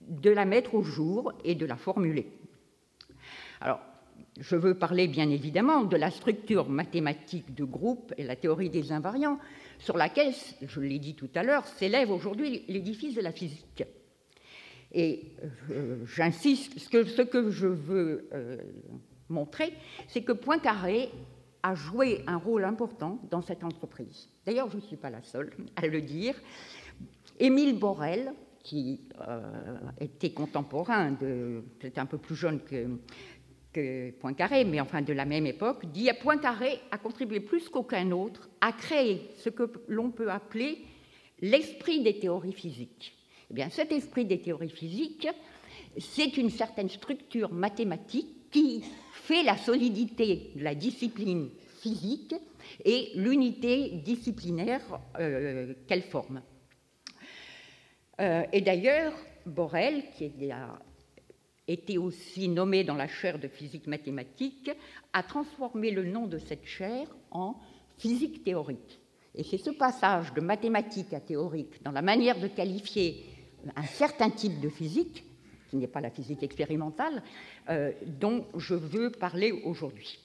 de 0.00 0.30
la 0.30 0.44
mettre 0.44 0.74
au 0.74 0.82
jour 0.82 1.32
et 1.44 1.54
de 1.54 1.64
la 1.64 1.76
formuler. 1.76 2.26
Alors, 3.60 3.80
je 4.38 4.56
veux 4.56 4.74
parler 4.74 5.06
bien 5.06 5.30
évidemment 5.30 5.84
de 5.84 5.96
la 5.96 6.10
structure 6.10 6.68
mathématique 6.68 7.54
de 7.54 7.64
groupe 7.64 8.12
et 8.18 8.24
la 8.24 8.36
théorie 8.36 8.68
des 8.68 8.90
invariants, 8.90 9.38
sur 9.78 9.96
laquelle, 9.96 10.34
je 10.66 10.80
l'ai 10.80 10.98
dit 10.98 11.14
tout 11.14 11.30
à 11.34 11.42
l'heure, 11.42 11.66
s'élève 11.66 12.10
aujourd'hui 12.10 12.64
l'édifice 12.68 13.14
de 13.14 13.20
la 13.20 13.32
physique. 13.32 13.84
Et 14.94 15.32
euh, 15.72 16.04
j'insiste, 16.06 16.78
ce 16.78 17.22
que, 17.22 17.50
je 17.50 17.66
veux 17.66 18.28
euh, 18.32 18.58
montrer, 19.28 19.74
c'est 20.06 20.22
que 20.22 20.30
Poincaré 20.32 21.10
a 21.64 21.74
joué 21.74 22.22
un 22.28 22.36
rôle 22.36 22.64
important 22.64 23.18
dans 23.28 23.42
cette 23.42 23.64
entreprise. 23.64 24.28
D'ailleurs, 24.46 24.70
je 24.70 24.76
ne 24.76 24.82
suis 24.82 24.96
pas 24.96 25.10
la 25.10 25.22
seule 25.22 25.52
à 25.76 25.86
le 25.86 26.00
dire. 26.00 26.34
Émile 27.40 27.76
Borel, 27.76 28.32
qui 28.62 29.08
euh, 29.28 29.42
était 30.00 30.30
contemporain, 30.30 31.12
peut-être 31.14 31.98
un 31.98 32.06
peu 32.06 32.18
plus 32.18 32.36
jeune 32.36 32.60
que, 32.60 32.88
Poincaré, 34.20 34.64
mais 34.64 34.80
enfin 34.80 35.02
de 35.02 35.12
la 35.12 35.24
même 35.24 35.46
époque, 35.46 35.84
dit 35.86 36.08
Poincaré 36.22 36.78
a 36.92 36.98
contribué 36.98 37.40
plus 37.40 37.68
qu'aucun 37.68 38.12
autre 38.12 38.48
à 38.60 38.70
créer 38.70 39.32
ce 39.38 39.48
que 39.48 39.68
l'on 39.88 40.12
peut 40.12 40.30
appeler 40.30 40.78
l'esprit 41.40 42.00
des 42.00 42.20
théories 42.20 42.52
physiques. 42.52 43.23
Eh 43.56 43.70
cet 43.70 43.92
esprit 43.92 44.24
des 44.24 44.40
théories 44.40 44.68
physiques, 44.68 45.28
c'est 45.98 46.36
une 46.36 46.50
certaine 46.50 46.88
structure 46.88 47.52
mathématique 47.52 48.50
qui 48.50 48.84
fait 49.12 49.42
la 49.42 49.56
solidité 49.56 50.52
de 50.56 50.62
la 50.62 50.74
discipline 50.74 51.50
physique 51.80 52.34
et 52.84 53.10
l'unité 53.14 53.90
disciplinaire 54.04 54.82
euh, 55.18 55.74
qu'elle 55.86 56.02
forme. 56.02 56.42
Euh, 58.20 58.44
et 58.52 58.60
d'ailleurs, 58.60 59.12
Borel, 59.46 60.04
qui 60.16 60.24
est 60.24 60.54
été 61.66 61.98
aussi 61.98 62.48
nommé 62.48 62.84
dans 62.84 62.94
la 62.94 63.08
chaire 63.08 63.38
de 63.38 63.48
physique 63.48 63.86
mathématique, 63.86 64.70
a 65.12 65.22
transformé 65.22 65.90
le 65.90 66.04
nom 66.04 66.26
de 66.26 66.38
cette 66.38 66.66
chaire 66.66 67.08
en 67.30 67.56
physique 67.98 68.44
théorique. 68.44 69.00
Et 69.34 69.42
c'est 69.42 69.58
ce 69.58 69.70
passage 69.70 70.32
de 70.32 70.40
mathématique 70.40 71.12
à 71.12 71.20
théorique 71.20 71.82
dans 71.82 71.90
la 71.90 72.02
manière 72.02 72.38
de 72.38 72.46
qualifier 72.46 73.24
un 73.76 73.84
certain 73.84 74.30
type 74.30 74.60
de 74.60 74.68
physique, 74.68 75.24
qui 75.70 75.76
n'est 75.76 75.86
pas 75.86 76.00
la 76.00 76.10
physique 76.10 76.42
expérimentale, 76.42 77.22
euh, 77.68 77.92
dont 78.06 78.46
je 78.56 78.74
veux 78.74 79.10
parler 79.10 79.52
aujourd'hui. 79.64 80.18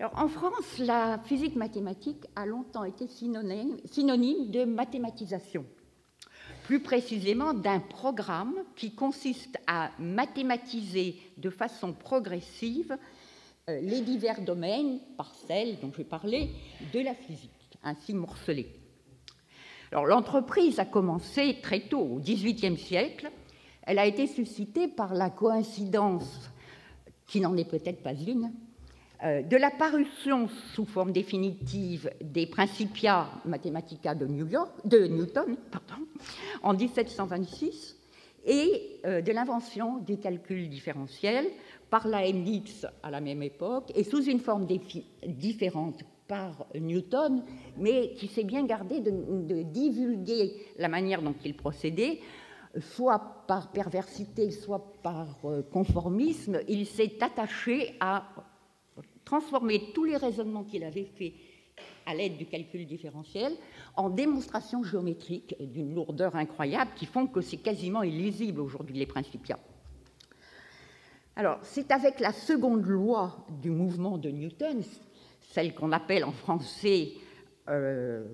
en 0.00 0.28
France, 0.28 0.78
la 0.78 1.20
physique 1.24 1.56
mathématique 1.56 2.24
a 2.34 2.46
longtemps 2.46 2.84
été 2.84 3.06
synonyme 3.06 4.50
de 4.50 4.64
mathématisation 4.64 5.64
plus 6.64 6.80
précisément 6.80 7.54
d'un 7.54 7.80
programme 7.80 8.54
qui 8.76 8.94
consiste 8.94 9.58
à 9.66 9.90
mathématiser 9.98 11.16
de 11.36 11.50
façon 11.50 11.92
progressive 11.92 12.96
euh, 13.68 13.80
les 13.80 14.00
divers 14.00 14.40
domaines, 14.40 15.00
parcelles 15.16 15.78
dont 15.80 15.92
j'ai 15.96 16.04
parlé, 16.04 16.50
de 16.92 17.00
la 17.00 17.14
physique, 17.14 17.78
ainsi 17.82 18.12
morcelés. 18.14 18.81
L'entreprise 19.92 20.78
a 20.78 20.84
commencé 20.84 21.58
très 21.62 21.80
tôt, 21.80 22.00
au 22.00 22.18
XVIIIe 22.18 22.78
siècle. 22.78 23.30
Elle 23.82 23.98
a 23.98 24.06
été 24.06 24.26
suscitée 24.26 24.88
par 24.88 25.14
la 25.14 25.30
coïncidence, 25.30 26.50
qui 27.26 27.40
n'en 27.40 27.56
est 27.56 27.68
peut-être 27.68 28.02
pas 28.02 28.14
une, 28.14 28.52
euh, 29.24 29.42
de 29.42 29.56
la 29.56 29.70
parution 29.70 30.48
sous 30.74 30.84
forme 30.84 31.12
définitive 31.12 32.10
des 32.20 32.46
Principia 32.46 33.28
Mathematica 33.44 34.14
de, 34.14 34.26
Newton 34.26 35.56
en 36.62 36.74
1726 36.74 37.96
et 38.44 39.00
euh, 39.04 39.20
de 39.20 39.30
l'invention 39.30 39.98
du 39.98 40.18
calcul 40.18 40.68
différentiel 40.68 41.46
par 41.88 42.08
la 42.08 42.22
Leibniz 42.22 42.88
à 43.02 43.10
la 43.10 43.20
même 43.20 43.42
époque 43.44 43.92
et 43.94 44.02
sous 44.02 44.24
une 44.24 44.40
forme 44.40 44.66
différente 45.26 46.02
Newton, 46.74 47.44
mais 47.76 48.12
qui 48.14 48.28
s'est 48.28 48.44
bien 48.44 48.64
gardé 48.64 49.00
de, 49.00 49.10
de, 49.10 49.62
divulguer 49.62 50.54
la 50.78 50.88
manière 50.88 51.22
dont 51.22 51.34
il 51.44 51.56
procédait, 51.56 52.20
soit 52.80 53.44
par 53.46 53.70
perversité, 53.72 54.50
soit 54.50 54.94
par 55.02 55.38
euh, 55.44 55.62
conformisme. 55.62 56.60
Il 56.68 56.86
s'est 56.86 57.22
attaché 57.22 57.94
à 58.00 58.24
transformer 59.24 59.92
tous 59.94 60.04
les 60.04 60.16
raisonnements 60.16 60.64
qu'il 60.64 60.84
avait 60.84 61.04
faits 61.04 61.32
à 62.06 62.14
l'aide 62.14 62.36
du 62.36 62.46
calcul 62.46 62.86
différentiel 62.86 63.52
en 63.96 64.10
démonstrations 64.10 64.82
géométriques 64.82 65.56
d'une 65.60 65.94
lourdeur 65.94 66.36
incroyable 66.36 66.90
qui 66.96 67.06
font 67.06 67.26
que 67.26 67.40
c'est 67.40 67.56
quasiment 67.58 68.02
illisible 68.02 68.60
aujourd'hui 68.60 68.98
les 68.98 69.06
principia. 69.06 69.58
Alors, 71.34 71.58
c'est 71.62 71.90
avec 71.92 72.20
la 72.20 72.32
seconde 72.32 72.84
loi 72.84 73.46
du 73.62 73.70
mouvement 73.70 74.18
de 74.18 74.28
Newton, 74.28 74.82
celle 75.52 75.74
qu'on 75.74 75.92
appelle 75.92 76.24
en 76.24 76.32
français 76.32 77.12
euh, 77.68 78.24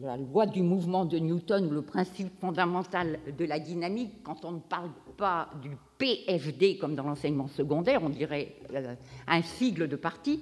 la 0.00 0.16
loi 0.16 0.46
du 0.46 0.62
mouvement 0.62 1.04
de 1.04 1.18
Newton, 1.18 1.70
le 1.70 1.82
principe 1.82 2.32
fondamental 2.40 3.18
de 3.36 3.44
la 3.44 3.58
dynamique, 3.58 4.22
quand 4.22 4.46
on 4.46 4.52
ne 4.52 4.60
parle 4.60 4.90
pas 5.18 5.50
du 5.62 5.76
PFD 5.98 6.78
comme 6.78 6.94
dans 6.94 7.04
l'enseignement 7.04 7.48
secondaire, 7.48 8.02
on 8.02 8.08
dirait 8.08 8.56
euh, 8.72 8.94
un 9.26 9.42
sigle 9.42 9.86
de 9.86 9.96
parti. 9.96 10.40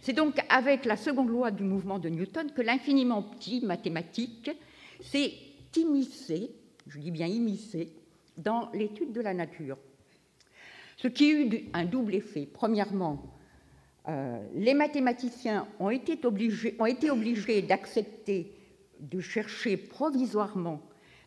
C'est 0.00 0.12
donc 0.12 0.40
avec 0.48 0.84
la 0.84 0.96
seconde 0.96 1.28
loi 1.28 1.52
du 1.52 1.62
mouvement 1.62 2.00
de 2.00 2.08
Newton 2.08 2.50
que 2.50 2.60
l'infiniment 2.60 3.22
petit 3.22 3.64
mathématique 3.64 4.50
s'est 5.00 5.34
immiscé, 5.76 6.50
je 6.88 6.98
dis 6.98 7.12
bien 7.12 7.28
immiscé, 7.28 7.92
dans 8.36 8.70
l'étude 8.72 9.12
de 9.12 9.20
la 9.20 9.34
nature. 9.34 9.78
Ce 10.96 11.06
qui 11.06 11.30
eut 11.30 11.70
un 11.72 11.84
double 11.84 12.16
effet. 12.16 12.48
Premièrement, 12.52 13.33
les 14.54 14.74
mathématiciens 14.74 15.66
ont 15.80 15.90
été 15.90 16.18
obligés, 16.26 16.76
ont 16.78 16.86
été 16.86 17.10
obligés 17.10 17.62
d'accepter 17.62 18.52
de 19.00 19.20
chercher 19.20 19.76
provisoirement 19.76 20.82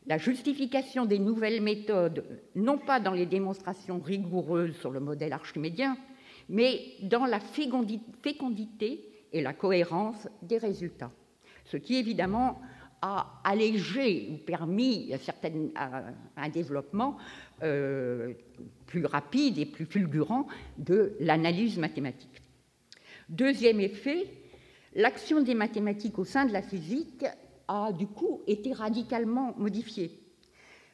la 0.08 0.18
justification 0.18 1.06
des 1.06 1.20
nouvelles 1.20 1.62
méthodes, 1.62 2.24
non 2.56 2.78
pas 2.78 3.00
dans 3.00 3.12
les 3.12 3.26
démonstrations 3.26 4.00
rigoureuses 4.00 4.76
sur 4.78 4.92
le 4.92 5.00
modèle 5.00 5.34
archimédien, 5.34 5.98
mais 6.50 6.80
dans 7.04 7.26
la 7.26 7.40
fécondité 7.40 9.02
et 9.34 9.42
la 9.42 9.54
cohérence 9.54 10.28
des 10.42 10.58
résultats. 10.58 11.12
Ce 11.66 11.76
qui, 11.76 11.98
évidemment, 11.98 12.62
a 13.02 13.42
allégé 13.44 14.30
ou 14.32 14.38
permis 14.38 15.14
un 16.36 16.50
développement 16.50 17.18
euh, 17.62 18.34
plus 18.86 19.06
rapide 19.06 19.58
et 19.58 19.66
plus 19.66 19.86
fulgurant 19.86 20.48
de 20.78 21.16
l'analyse 21.20 21.78
mathématique. 21.78 22.37
Deuxième 23.30 23.82
effet, 23.82 24.26
l'action 24.96 25.42
des 25.42 25.54
mathématiques 25.54 26.18
au 26.18 26.24
sein 26.24 26.46
de 26.46 26.54
la 26.54 26.62
physique 26.62 27.26
a 27.68 27.92
du 27.92 28.08
coup 28.08 28.42
été 28.48 28.72
radicalement 28.72 29.54
modifiée. 29.58 30.18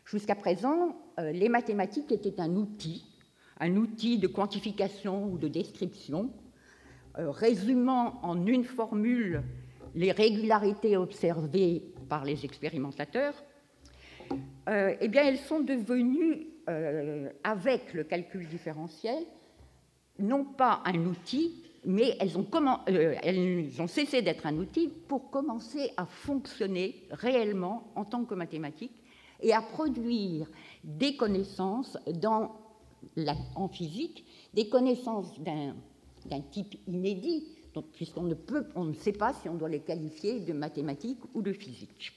Jusqu'à 0.04 0.34
présent, 0.34 0.98
euh, 1.20 1.32
les 1.32 1.48
mathématiques 1.48 2.12
étaient 2.12 2.42
un 2.42 2.56
outil, 2.56 3.06
un 3.60 3.75
outil 3.75 4.18
de 4.18 4.25
quantification 4.25 5.25
ou 5.32 5.38
de 5.38 5.48
description, 5.48 6.34
euh, 7.20 7.30
résumant 7.30 8.20
en 8.24 8.48
une 8.48 8.63
formule 8.63 9.44
les 9.94 10.12
régularités 10.12 10.98
observées 10.98 11.84
par 12.10 12.25
les 12.25 12.46
expérimentateurs, 12.46 13.36
euh, 14.70 14.96
eh 15.00 15.08
bien, 15.08 15.24
elles 15.24 15.38
sont 15.38 15.60
devenues, 15.60 16.48
avec 17.44 17.94
le 17.94 18.06
calcul 18.06 18.48
différentiel, 18.48 19.22
non 20.18 20.46
pas 20.46 20.82
un 20.86 20.96
outil, 21.08 21.62
mais 21.86 22.16
elles 22.20 22.38
ont, 22.38 22.46
euh, 22.90 23.16
elles 23.24 23.82
ont 23.82 23.88
cessé 23.88 24.22
d'être 24.22 24.46
un 24.46 24.58
outil 24.58 24.90
pour 25.08 25.30
commencer 25.30 25.92
à 25.98 26.06
fonctionner 26.06 27.08
réellement 27.12 27.92
en 27.96 28.06
tant 28.06 28.25
que 28.25 28.36
mathématiques 28.36 29.04
et 29.42 29.54
à 29.54 29.62
produire 29.62 30.48
des 30.84 31.16
connaissances 31.16 31.98
en 33.56 33.68
physique, 33.68 34.25
des 34.54 34.70
connaissances 34.70 35.40
d'un 35.40 36.42
type 36.52 36.75
inédit, 36.88 37.48
puisqu'on 37.94 38.24
ne, 38.24 38.36
peut, 38.36 38.66
sait 39.00 39.12
pas 39.12 39.34
si 39.34 39.50
on 39.50 39.56
doit 39.56 39.70
les 39.70 39.82
qualifier 39.82 40.40
de 40.40 40.54
mathématiques 40.54 41.22
ou 41.34 41.42
de 41.42 41.52
physique. 41.52 42.13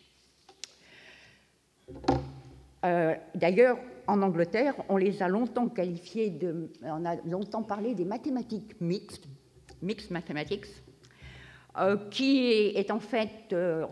Euh, 2.84 3.14
d'ailleurs, 3.34 3.78
en 4.06 4.22
Angleterre, 4.22 4.74
on 4.88 4.96
les 4.96 5.22
a 5.22 5.28
longtemps 5.28 5.68
qualifiés 5.68 6.30
de, 6.30 6.70
on 6.82 7.04
a 7.04 7.16
longtemps 7.22 7.62
parlé 7.62 7.94
des 7.94 8.04
mathématiques 8.04 8.80
mixtes, 8.80 9.26
mixed 9.82 10.10
mathematics, 10.10 10.66
euh, 11.78 11.96
qui 12.10 12.48
est, 12.48 12.90
en 12.90 13.00
fait 13.00 13.52
euh, 13.52 13.86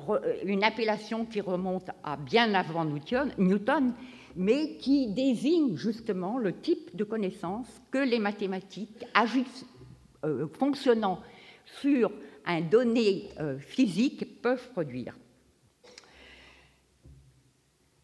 une 0.44 0.64
appellation 0.64 1.26
qui 1.26 1.40
remonte 1.40 1.90
à 2.02 2.16
bien 2.16 2.54
avant 2.54 2.84
Newton, 2.84 3.94
mais 4.36 4.76
qui 4.78 5.12
désigne 5.12 5.76
justement 5.76 6.38
le 6.38 6.52
type 6.52 6.96
de 6.96 7.04
connaissances 7.04 7.80
que 7.90 7.98
les 7.98 8.18
mathématiques 8.18 9.04
agissent, 9.14 9.66
fonctionnant 10.58 11.20
sur 11.66 12.10
un 12.46 12.60
donné 12.60 13.30
euh, 13.40 13.58
physique 13.58 14.40
peuvent 14.42 14.70
produire. 14.70 15.16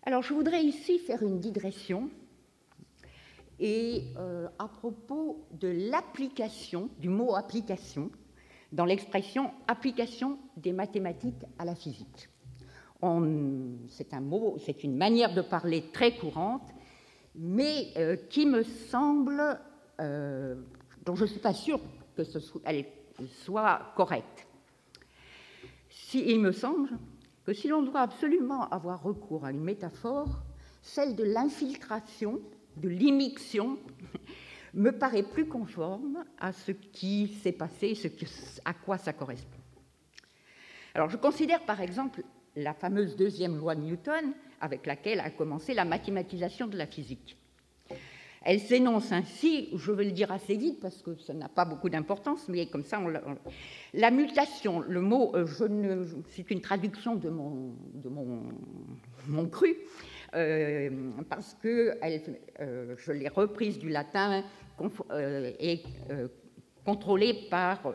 Alors 0.04 0.22
je 0.22 0.32
voudrais 0.32 0.64
ici 0.64 0.98
faire 0.98 1.22
une 1.22 1.40
digression 1.40 2.10
et 3.60 4.04
euh, 4.16 4.48
à 4.58 4.66
propos 4.66 5.46
de 5.52 5.68
l'application, 5.68 6.88
du 6.98 7.08
mot 7.08 7.36
application, 7.36 8.10
dans 8.72 8.84
l'expression 8.84 9.52
application 9.68 10.38
des 10.56 10.72
mathématiques 10.72 11.44
à 11.58 11.64
la 11.64 11.74
physique. 11.74 12.28
C'est 13.88 14.12
un 14.12 14.20
mot, 14.20 14.56
c'est 14.64 14.84
une 14.84 14.96
manière 14.96 15.32
de 15.34 15.40
parler 15.40 15.84
très 15.92 16.16
courante, 16.16 16.68
mais 17.34 17.88
euh, 17.96 18.16
qui 18.28 18.46
me 18.46 18.62
semble, 18.62 19.58
dont 19.98 21.14
je 21.14 21.22
ne 21.22 21.28
suis 21.28 21.40
pas 21.40 21.54
sûre 21.54 21.80
que 22.16 22.24
ce 22.24 22.40
soit, 22.40 22.60
elle 22.64 22.86
soit 23.28 23.92
correcte. 23.96 24.46
Si, 25.88 26.22
il 26.26 26.40
me 26.40 26.52
semble 26.52 26.90
que 27.44 27.52
si 27.52 27.68
l'on 27.68 27.82
doit 27.82 28.00
absolument 28.00 28.68
avoir 28.68 29.02
recours 29.02 29.44
à 29.44 29.50
une 29.50 29.60
métaphore, 29.60 30.42
celle 30.82 31.16
de 31.16 31.24
l'infiltration, 31.24 32.40
de 32.76 32.88
l'immixtion, 32.88 33.78
me 34.74 34.90
paraît 34.90 35.22
plus 35.22 35.46
conforme 35.46 36.24
à 36.38 36.52
ce 36.52 36.72
qui 36.72 37.28
s'est 37.42 37.52
passé, 37.52 37.94
ce 37.94 38.08
à 38.64 38.74
quoi 38.74 38.98
ça 38.98 39.12
correspond. 39.12 39.58
Alors 40.94 41.08
je 41.08 41.16
considère 41.16 41.64
par 41.64 41.80
exemple 41.80 42.22
la 42.56 42.74
fameuse 42.74 43.16
deuxième 43.16 43.56
loi 43.56 43.74
de 43.74 43.82
Newton 43.82 44.32
avec 44.60 44.86
laquelle 44.86 45.20
a 45.20 45.30
commencé 45.30 45.74
la 45.74 45.84
mathématisation 45.84 46.66
de 46.66 46.76
la 46.76 46.86
physique. 46.86 47.36
Elle 48.42 48.58
s'énonce 48.58 49.12
ainsi, 49.12 49.68
je 49.74 49.92
vais 49.92 50.04
le 50.04 50.12
dire 50.12 50.32
assez 50.32 50.56
vite 50.56 50.80
parce 50.80 51.02
que 51.02 51.14
ça 51.16 51.34
n'a 51.34 51.50
pas 51.50 51.66
beaucoup 51.66 51.90
d'importance, 51.90 52.48
mais 52.48 52.66
comme 52.66 52.84
ça, 52.84 52.98
on, 52.98 53.12
la 53.92 54.10
mutation, 54.10 54.80
le 54.80 55.02
mot, 55.02 55.32
euh, 55.34 56.06
c'est 56.30 56.50
une 56.50 56.62
traduction 56.62 57.16
de 57.16 57.28
mon, 57.28 57.74
de 57.92 58.08
mon, 58.08 58.44
mon 59.28 59.46
cru, 59.46 59.76
parce 60.32 61.56
que 61.62 61.98
euh, 62.60 62.96
je 62.96 63.12
l'ai 63.12 63.28
reprise 63.28 63.78
du 63.78 63.88
latin 63.88 64.44
et 65.58 65.82
contrôlée 66.84 67.48
par 67.50 67.94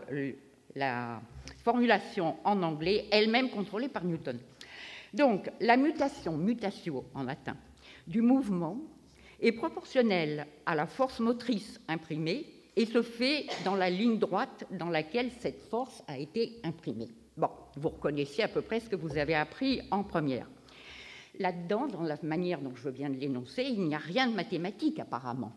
la 0.75 1.21
formulation 1.63 2.35
en 2.43 2.61
anglais, 2.63 3.05
elle-même 3.11 3.49
contrôlée 3.49 3.87
par 3.87 4.03
Newton. 4.03 4.37
Donc, 5.13 5.49
la 5.61 5.77
mutation, 5.77 6.37
mutatio 6.37 7.05
en 7.13 7.23
latin, 7.23 7.55
du 8.05 8.21
mouvement 8.21 8.77
est 9.39 9.53
proportionnelle 9.53 10.45
à 10.65 10.75
la 10.75 10.87
force 10.87 11.19
motrice 11.19 11.79
imprimée 11.87 12.45
et 12.75 12.85
se 12.85 13.01
fait 13.01 13.45
dans 13.63 13.75
la 13.75 13.89
ligne 13.89 14.19
droite 14.19 14.65
dans 14.71 14.89
laquelle 14.89 15.31
cette 15.39 15.61
force 15.69 16.03
a 16.07 16.17
été 16.17 16.59
imprimée. 16.63 17.07
Bon, 17.37 17.49
vous 17.77 17.89
reconnaissez 17.89 18.43
à 18.43 18.47
peu 18.47 18.61
près 18.61 18.79
ce 18.79 18.89
que 18.89 18.95
vous 18.95 19.17
avez 19.17 19.35
appris 19.35 19.81
en 19.91 20.03
première. 20.03 20.47
Là-dedans, 21.39 21.87
dans 21.87 22.03
la 22.03 22.17
manière 22.23 22.61
dont 22.61 22.75
je 22.75 22.89
viens 22.89 23.09
de 23.09 23.15
l'énoncer, 23.15 23.63
il 23.63 23.83
n'y 23.83 23.95
a 23.95 23.99
rien 23.99 24.27
de 24.27 24.35
mathématique 24.35 24.99
apparemment. 24.99 25.53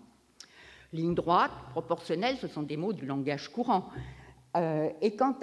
Ligne 0.93 1.15
droite, 1.15 1.53
proportionnelle, 1.71 2.37
ce 2.39 2.49
sont 2.49 2.63
des 2.63 2.77
mots 2.77 2.93
du 2.93 3.07
langage 3.07 3.49
courant. 3.49 3.91
Euh, 4.57 4.89
et 5.03 5.15
quant 5.15 5.37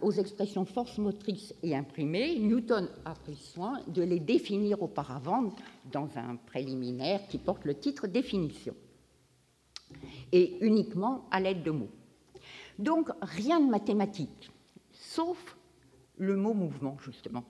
aux 0.00 0.12
expressions 0.12 0.64
force 0.64 0.96
motrice 0.96 1.54
et 1.62 1.76
imprimée, 1.76 2.38
Newton 2.38 2.88
a 3.04 3.14
pris 3.14 3.36
soin 3.36 3.80
de 3.86 4.02
les 4.02 4.18
définir 4.18 4.82
auparavant 4.82 5.52
dans 5.92 6.08
un 6.16 6.36
préliminaire 6.36 7.20
qui 7.28 7.36
porte 7.36 7.64
le 7.64 7.74
titre 7.74 8.06
définition, 8.06 8.74
et 10.32 10.56
uniquement 10.64 11.26
à 11.30 11.40
l'aide 11.40 11.62
de 11.62 11.70
mots. 11.70 11.90
Donc 12.78 13.10
rien 13.20 13.60
de 13.60 13.68
mathématique, 13.68 14.50
sauf 14.92 15.56
le 16.16 16.36
mot 16.36 16.54
mouvement, 16.54 16.96
justement. 17.04 17.44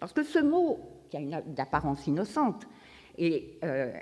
Parce 0.00 0.12
que 0.12 0.24
ce 0.24 0.40
mot, 0.40 0.80
qui 1.14 1.34
a 1.34 1.40
une 1.40 1.60
apparence 1.60 2.06
innocente, 2.06 2.66
et 3.16 3.58
euh, 3.62 3.92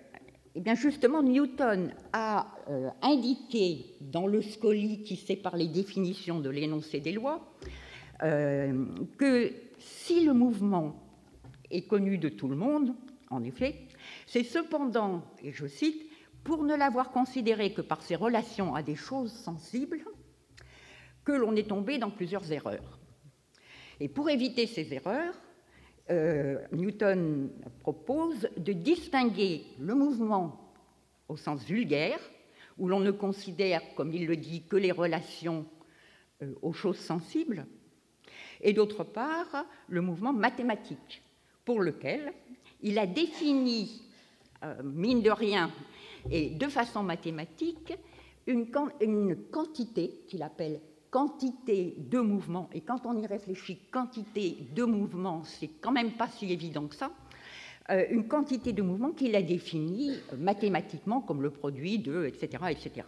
eh 0.55 0.61
bien 0.61 0.75
justement, 0.75 1.22
Newton 1.22 1.92
a 2.12 2.55
euh, 2.68 2.88
indiqué 3.03 3.96
dans 4.01 4.27
le 4.27 4.40
scoli 4.40 5.03
qui 5.03 5.16
sépare 5.16 5.57
les 5.57 5.68
définitions 5.68 6.40
de 6.40 6.48
l'énoncé 6.48 7.01
des 7.01 7.12
lois 7.12 7.55
euh, 8.22 8.87
que 9.18 9.53
si 9.79 10.25
le 10.25 10.33
mouvement 10.33 10.94
est 11.70 11.87
connu 11.87 12.18
de 12.18 12.29
tout 12.29 12.48
le 12.48 12.57
monde, 12.57 12.94
en 13.31 13.42
effet, 13.42 13.88
c'est 14.27 14.44
cependant, 14.44 15.22
et 15.42 15.53
je 15.53 15.66
cite, 15.66 16.03
pour 16.44 16.64
ne 16.64 16.75
l'avoir 16.75 17.11
considéré 17.11 17.72
que 17.72 17.83
par 17.83 18.03
ses 18.03 18.16
relations 18.16 18.75
à 18.75 18.83
des 18.83 18.96
choses 18.96 19.33
sensibles, 19.33 20.05
que 21.25 21.33
l'on 21.33 21.55
est 21.57 21.68
tombé 21.68 21.98
dans 21.98 22.11
plusieurs 22.11 22.51
erreurs. 22.53 22.98
Et 24.01 24.09
pour 24.09 24.29
éviter 24.29 24.66
ces 24.66 24.92
erreurs, 24.92 25.35
Newton 26.09 27.51
propose 27.81 28.49
de 28.57 28.73
distinguer 28.73 29.65
le 29.79 29.95
mouvement 29.95 30.62
au 31.29 31.37
sens 31.37 31.65
vulgaire, 31.65 32.19
où 32.79 32.88
l'on 32.88 33.01
ne 33.01 33.11
considère, 33.11 33.83
comme 33.95 34.12
il 34.12 34.27
le 34.27 34.37
dit, 34.37 34.62
que 34.65 34.77
les 34.77 34.93
relations 34.93 35.67
euh, 36.43 36.55
aux 36.62 36.73
choses 36.73 36.99
sensibles, 36.99 37.67
et 38.61 38.73
d'autre 38.73 39.05
part 39.05 39.67
le 39.88 40.01
mouvement 40.01 40.33
mathématique, 40.33 41.23
pour 41.65 41.81
lequel 41.81 42.33
il 42.81 42.99
a 42.99 43.07
défini, 43.07 44.03
euh, 44.65 44.83
mine 44.83 45.23
de 45.23 45.31
rien, 45.31 45.71
et 46.31 46.51
de 46.51 46.69
façon 46.69 47.03
mathématique, 47.03 47.95
une, 48.47 48.67
une 49.01 49.37
quantité 49.51 50.25
qu'il 50.29 50.43
appelle 50.43 50.81
quantité 51.12 51.94
de 51.98 52.18
mouvement, 52.18 52.70
et 52.72 52.81
quand 52.81 53.05
on 53.05 53.16
y 53.20 53.27
réfléchit, 53.27 53.79
quantité 53.92 54.66
de 54.75 54.83
mouvement, 54.83 55.44
c'est 55.44 55.68
quand 55.68 55.92
même 55.92 56.12
pas 56.12 56.27
si 56.27 56.51
évident 56.51 56.88
que 56.88 56.96
ça, 56.96 57.12
euh, 57.90 58.07
une 58.11 58.27
quantité 58.27 58.72
de 58.72 58.81
mouvement 58.81 59.11
qu'il 59.12 59.37
a 59.37 59.42
définie 59.42 60.16
mathématiquement 60.38 61.20
comme 61.20 61.42
le 61.42 61.51
produit 61.51 61.98
de, 61.98 62.25
etc., 62.25 62.64
etc. 62.70 63.07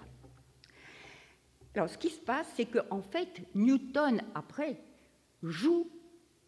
Alors, 1.74 1.88
ce 1.88 1.96
qui 1.96 2.10
se 2.10 2.20
passe, 2.20 2.46
c'est 2.54 2.66
qu'en 2.66 3.00
fait, 3.00 3.40
Newton, 3.54 4.20
après, 4.34 4.76
joue 5.42 5.88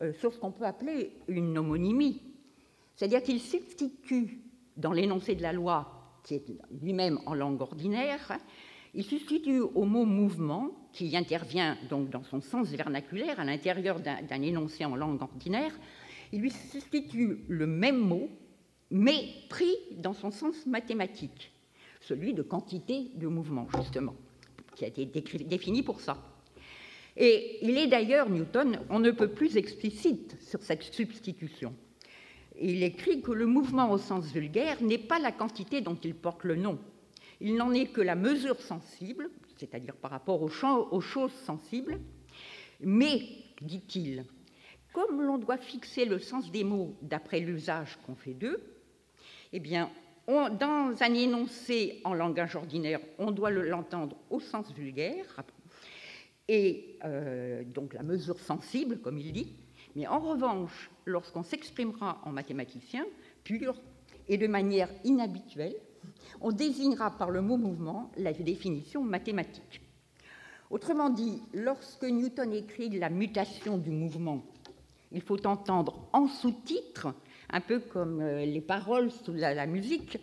euh, 0.02 0.12
sur 0.12 0.34
ce 0.34 0.38
qu'on 0.38 0.52
peut 0.52 0.66
appeler 0.66 1.12
une 1.26 1.56
homonymie. 1.56 2.22
C'est-à-dire 2.94 3.22
qu'il 3.22 3.40
substitue 3.40 4.42
dans 4.76 4.92
l'énoncé 4.92 5.34
de 5.34 5.42
la 5.42 5.54
loi, 5.54 6.20
qui 6.22 6.34
est 6.34 6.44
lui-même 6.82 7.18
en 7.24 7.34
langue 7.34 7.62
ordinaire, 7.62 8.38
il 8.96 9.04
substitue 9.04 9.60
au 9.60 9.84
mot 9.84 10.06
mouvement, 10.06 10.70
qui 10.92 11.14
intervient 11.14 11.76
donc 11.90 12.08
dans 12.08 12.24
son 12.24 12.40
sens 12.40 12.68
vernaculaire 12.68 13.38
à 13.38 13.44
l'intérieur 13.44 14.00
d'un 14.00 14.42
énoncé 14.42 14.86
en 14.86 14.96
langue 14.96 15.20
ordinaire, 15.20 15.78
Il 16.32 16.40
lui 16.40 16.50
substitue 16.50 17.44
le 17.46 17.66
même 17.66 17.98
mot, 17.98 18.28
mais 18.90 19.28
pris 19.48 19.76
dans 19.98 20.14
son 20.14 20.30
sens 20.30 20.66
mathématique, 20.66 21.52
celui 22.00 22.34
de 22.34 22.42
quantité 22.42 23.10
de 23.14 23.28
mouvement, 23.28 23.68
justement, 23.76 24.14
qui 24.74 24.84
a 24.84 24.88
été 24.88 25.04
défini 25.04 25.82
pour 25.82 26.00
ça. 26.00 26.16
Et 27.16 27.58
il 27.62 27.76
est 27.78 27.86
d'ailleurs, 27.86 28.28
Newton, 28.28 28.80
on 28.90 28.98
ne 28.98 29.10
peut 29.10 29.30
plus 29.30 29.56
explicite 29.56 30.36
sur 30.40 30.62
cette 30.62 30.82
substitution. 30.82 31.74
Il 32.60 32.82
écrit 32.82 33.20
que 33.20 33.32
le 33.32 33.46
mouvement 33.46 33.90
au 33.90 33.98
sens 33.98 34.32
vulgaire 34.32 34.82
n'est 34.82 34.98
pas 34.98 35.18
la 35.18 35.32
quantité 35.32 35.80
dont 35.80 35.98
il 36.02 36.14
porte 36.14 36.44
le 36.44 36.56
nom. 36.56 36.78
Il 37.40 37.56
n'en 37.56 37.72
est 37.72 37.86
que 37.86 38.00
la 38.00 38.14
mesure 38.14 38.60
sensible, 38.60 39.30
c'est-à-dire 39.56 39.96
par 39.96 40.10
rapport 40.10 40.42
aux, 40.42 41.00
choses 41.00 41.32
sensibles. 41.32 42.00
Mais, 42.80 43.22
dit-il, 43.60 44.24
comme 44.92 45.22
l'on 45.22 45.38
doit 45.38 45.58
fixer 45.58 46.04
le 46.04 46.18
sens 46.18 46.50
des 46.50 46.64
mots 46.64 46.96
d'après 47.02 47.40
l'usage 47.40 47.98
qu'on 48.06 48.14
fait 48.14 48.34
d'eux, 48.34 48.62
eh 49.52 49.60
bien, 49.60 49.90
dans 50.26 50.94
un 51.00 51.14
énoncé 51.14 52.00
en 52.04 52.14
langage 52.14 52.56
ordinaire, 52.56 53.00
on 53.18 53.30
doit 53.30 53.50
l'entendre 53.50 54.16
au 54.30 54.40
sens 54.40 54.72
vulgaire, 54.72 55.44
et 56.48 56.98
euh, 57.04 57.64
donc 57.64 57.94
la 57.94 58.02
mesure 58.02 58.38
sensible, 58.38 58.98
comme 59.00 59.18
il 59.18 59.32
dit. 59.32 59.56
Mais 59.94 60.06
en 60.06 60.20
revanche, 60.20 60.90
lorsqu'on 61.04 61.42
s'exprimera 61.42 62.20
en 62.24 62.32
mathématicien 62.32 63.06
pur 63.44 63.80
et 64.28 64.36
de 64.36 64.46
manière 64.46 64.90
inhabituelle, 65.04 65.76
on 66.40 66.52
désignera 66.52 67.10
par 67.10 67.30
le 67.30 67.40
mot 67.40 67.56
mouvement 67.56 68.10
la 68.16 68.32
définition 68.32 69.02
mathématique. 69.02 69.80
Autrement 70.70 71.10
dit, 71.10 71.42
lorsque 71.54 72.04
Newton 72.04 72.52
écrit 72.52 72.90
la 72.90 73.08
mutation 73.08 73.78
du 73.78 73.90
mouvement, 73.90 74.42
il 75.12 75.22
faut 75.22 75.46
entendre 75.46 76.08
en 76.12 76.26
sous-titre, 76.26 77.14
un 77.50 77.60
peu 77.60 77.78
comme 77.78 78.20
euh, 78.20 78.44
les 78.44 78.60
paroles 78.60 79.10
sous 79.10 79.32
la, 79.32 79.66
musique, 79.66 80.18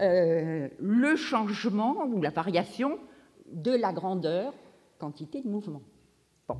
euh, 0.00 0.68
le 0.78 1.16
changement 1.16 2.06
ou 2.06 2.22
la 2.22 2.30
variation 2.30 2.98
de 3.52 3.72
la 3.72 3.92
grandeur 3.92 4.54
quantité 4.98 5.42
de 5.42 5.48
mouvement. 5.48 5.82
Bon. 6.48 6.58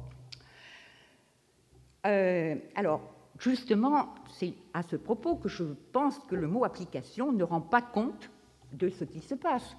Euh, 2.06 2.56
alors, 2.74 3.00
justement, 3.38 4.14
c'est 4.34 4.52
à 4.74 4.82
ce 4.82 4.96
propos 4.96 5.36
que 5.36 5.48
je 5.48 5.64
pense 5.92 6.18
que 6.28 6.34
le 6.34 6.46
mot 6.46 6.64
application 6.64 7.32
ne 7.32 7.42
rend 7.42 7.62
pas 7.62 7.80
compte 7.80 8.30
de 8.76 8.88
ce 8.88 9.04
qui 9.04 9.20
se 9.20 9.34
passe. 9.34 9.76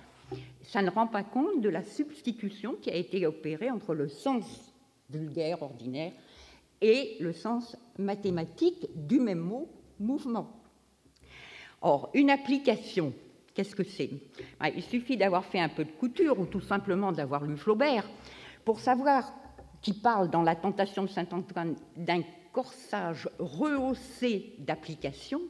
Ça 0.64 0.82
ne 0.82 0.90
rend 0.90 1.08
pas 1.08 1.24
compte 1.24 1.62
de 1.62 1.70
la 1.70 1.84
substitution 1.84 2.76
qui 2.82 2.90
a 2.90 2.96
été 2.96 3.26
opérée 3.28 3.70
entre 3.70 3.94
le 3.94 4.08
sens 4.08 4.74
vulgaire, 5.10 5.62
ordinaire, 5.62 6.14
et 6.82 7.18
le 7.20 7.34
sens 7.34 7.78
mathématique 7.98 8.88
du 8.96 9.20
même 9.20 9.40
mot 9.40 9.70
mouvement. 10.00 10.52
Or, 11.82 12.10
une 12.14 12.30
application, 12.30 13.14
qu'est-ce 13.54 13.76
que 13.76 13.84
c'est? 13.84 14.10
Ben, 14.60 14.72
Il 14.76 14.84
suffit 14.84 15.18
d'avoir 15.18 15.46
fait 15.46 15.60
un 15.60 15.70
peu 15.70 15.86
de 15.86 15.92
couture 15.92 16.40
ou 16.40 16.46
tout 16.46 16.62
simplement 16.62 17.12
d'avoir 17.12 17.44
lu 17.44 17.56
Flaubert 17.58 18.10
pour 18.64 18.80
savoir 18.80 19.32
qui 19.82 19.94
parle 19.94 20.32
dans 20.32 20.42
la 20.42 20.56
tentation 20.56 21.04
de 21.04 21.10
Saint-Antoine 21.10 21.76
d'un 21.96 22.24
corsage 22.52 23.30
rehaussé 23.38 24.56
d'application, 24.60 25.42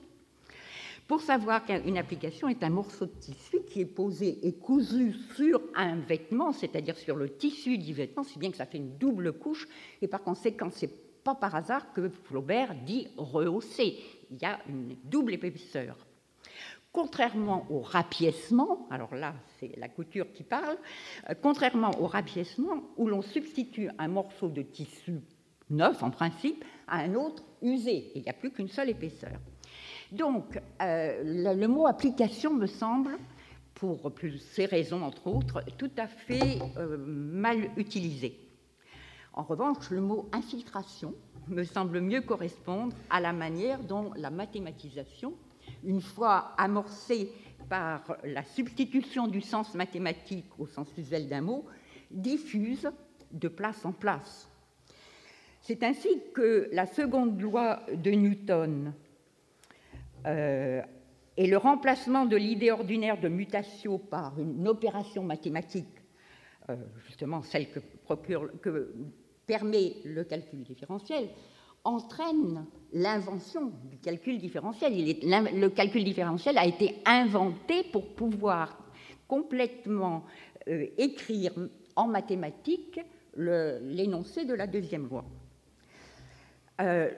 pour 1.07 1.21
savoir 1.21 1.65
qu'une 1.65 1.97
application 1.97 2.47
est 2.47 2.63
un 2.63 2.69
morceau 2.69 3.05
de 3.05 3.11
tissu 3.11 3.57
qui 3.67 3.81
est 3.81 3.85
posé 3.85 4.39
et 4.47 4.53
cousu 4.53 5.13
sur 5.35 5.61
un 5.75 5.97
vêtement, 5.97 6.51
c'est-à-dire 6.51 6.97
sur 6.97 7.15
le 7.15 7.29
tissu 7.29 7.77
du 7.77 7.93
vêtement, 7.93 8.23
si 8.23 8.39
bien 8.39 8.51
que 8.51 8.57
ça 8.57 8.65
fait 8.65 8.77
une 8.77 8.97
double 8.97 9.33
couche, 9.33 9.67
et 10.01 10.07
par 10.07 10.23
conséquent, 10.23 10.69
c'est 10.71 11.23
pas 11.23 11.35
par 11.35 11.55
hasard 11.55 11.93
que 11.93 12.09
Flaubert 12.09 12.75
dit 12.85 13.07
rehaussé. 13.17 13.97
Il 14.31 14.41
y 14.41 14.45
a 14.45 14.59
une 14.67 14.95
double 15.03 15.33
épaisseur 15.33 15.95
contrairement 16.95 17.67
au 17.69 17.81
rapiècement, 17.81 18.87
alors 18.89 19.13
là 19.13 19.33
c'est 19.59 19.77
la 19.77 19.89
couture 19.89 20.31
qui 20.31 20.43
parle, 20.43 20.77
euh, 21.29 21.33
contrairement 21.41 21.91
au 21.99 22.07
rapiècement 22.07 22.85
où 22.95 23.09
l'on 23.09 23.21
substitue 23.21 23.89
un 23.99 24.07
morceau 24.07 24.47
de 24.47 24.61
tissu 24.61 25.19
neuf 25.69 26.01
en 26.03 26.09
principe 26.09 26.63
à 26.87 26.99
un 26.99 27.15
autre 27.15 27.43
usé, 27.61 28.11
il 28.15 28.21
n'y 28.21 28.29
a 28.29 28.33
plus 28.33 28.49
qu'une 28.49 28.69
seule 28.69 28.89
épaisseur. 28.89 29.37
Donc 30.11 30.59
euh, 30.81 31.53
le, 31.55 31.67
mot 31.67 31.87
application 31.87 32.53
me 32.53 32.67
semble, 32.67 33.17
pour 33.73 34.11
ces 34.39 34.65
raisons 34.65 35.03
entre 35.03 35.27
autres, 35.27 35.63
tout 35.77 35.91
à 35.97 36.07
fait 36.07 36.59
euh, 36.77 36.97
mal 36.97 37.69
utilisé. 37.77 38.39
En 39.33 39.43
revanche, 39.43 39.89
le 39.89 40.01
mot 40.01 40.29
infiltration 40.31 41.13
me 41.47 41.63
semble 41.63 41.99
mieux 41.99 42.21
correspondre 42.21 42.95
à 43.09 43.19
la 43.19 43.33
manière 43.33 43.83
dont 43.83 44.11
la 44.15 44.29
mathématisation 44.29 45.33
une 45.83 46.01
fois 46.01 46.53
amorcée 46.57 47.31
par 47.69 48.17
la 48.23 48.43
substitution 48.43 49.27
du 49.27 49.41
sens 49.41 49.73
mathématique 49.73 50.45
au 50.59 50.67
sens 50.67 50.87
usuel 50.97 51.27
d'un 51.27 51.41
mot, 51.41 51.65
diffuse 52.11 52.89
de 53.31 53.47
place 53.47 53.83
en 53.85 53.91
place. 53.91 54.47
C'est 55.61 55.83
ainsi 55.83 56.07
que 56.33 56.69
la 56.71 56.85
seconde 56.85 57.41
loi 57.41 57.81
de 57.91 58.11
Newton 58.11 58.93
et 60.25 61.47
le 61.47 61.57
remplacement 61.57 62.25
de 62.25 62.37
l'idée 62.37 62.71
ordinaire 62.71 63.19
de 63.19 63.27
mutation 63.27 63.99
par 63.99 64.39
une 64.39 64.67
opération 64.67 65.23
mathématique, 65.23 65.87
euh, 66.69 66.75
justement 67.05 67.41
celle 67.41 67.67
que, 67.69 68.93
permet 69.45 69.97
le 70.05 70.23
calcul 70.23 70.63
différentiel, 70.63 71.29
entraîne 71.83 72.65
l'invention 72.93 73.71
du 73.83 73.97
calcul 73.97 74.39
différentiel. 74.39 74.93
le 74.95 75.67
calcul 75.67 76.03
différentiel 76.03 76.57
a 76.57 76.65
été 76.65 76.95
inventé 77.05 77.83
pour 77.91 78.15
pouvoir 78.15 78.79
complètement 79.27 80.25
euh, 80.67 80.87
écrire 80.97 81.53
en 81.95 82.07
mathématiques 82.07 82.99
l'énoncé 83.37 84.45
de 84.45 84.53
la 84.53 84.65
deuxième 84.65 85.07
loi. 85.09 85.25
Euh, 86.81 87.11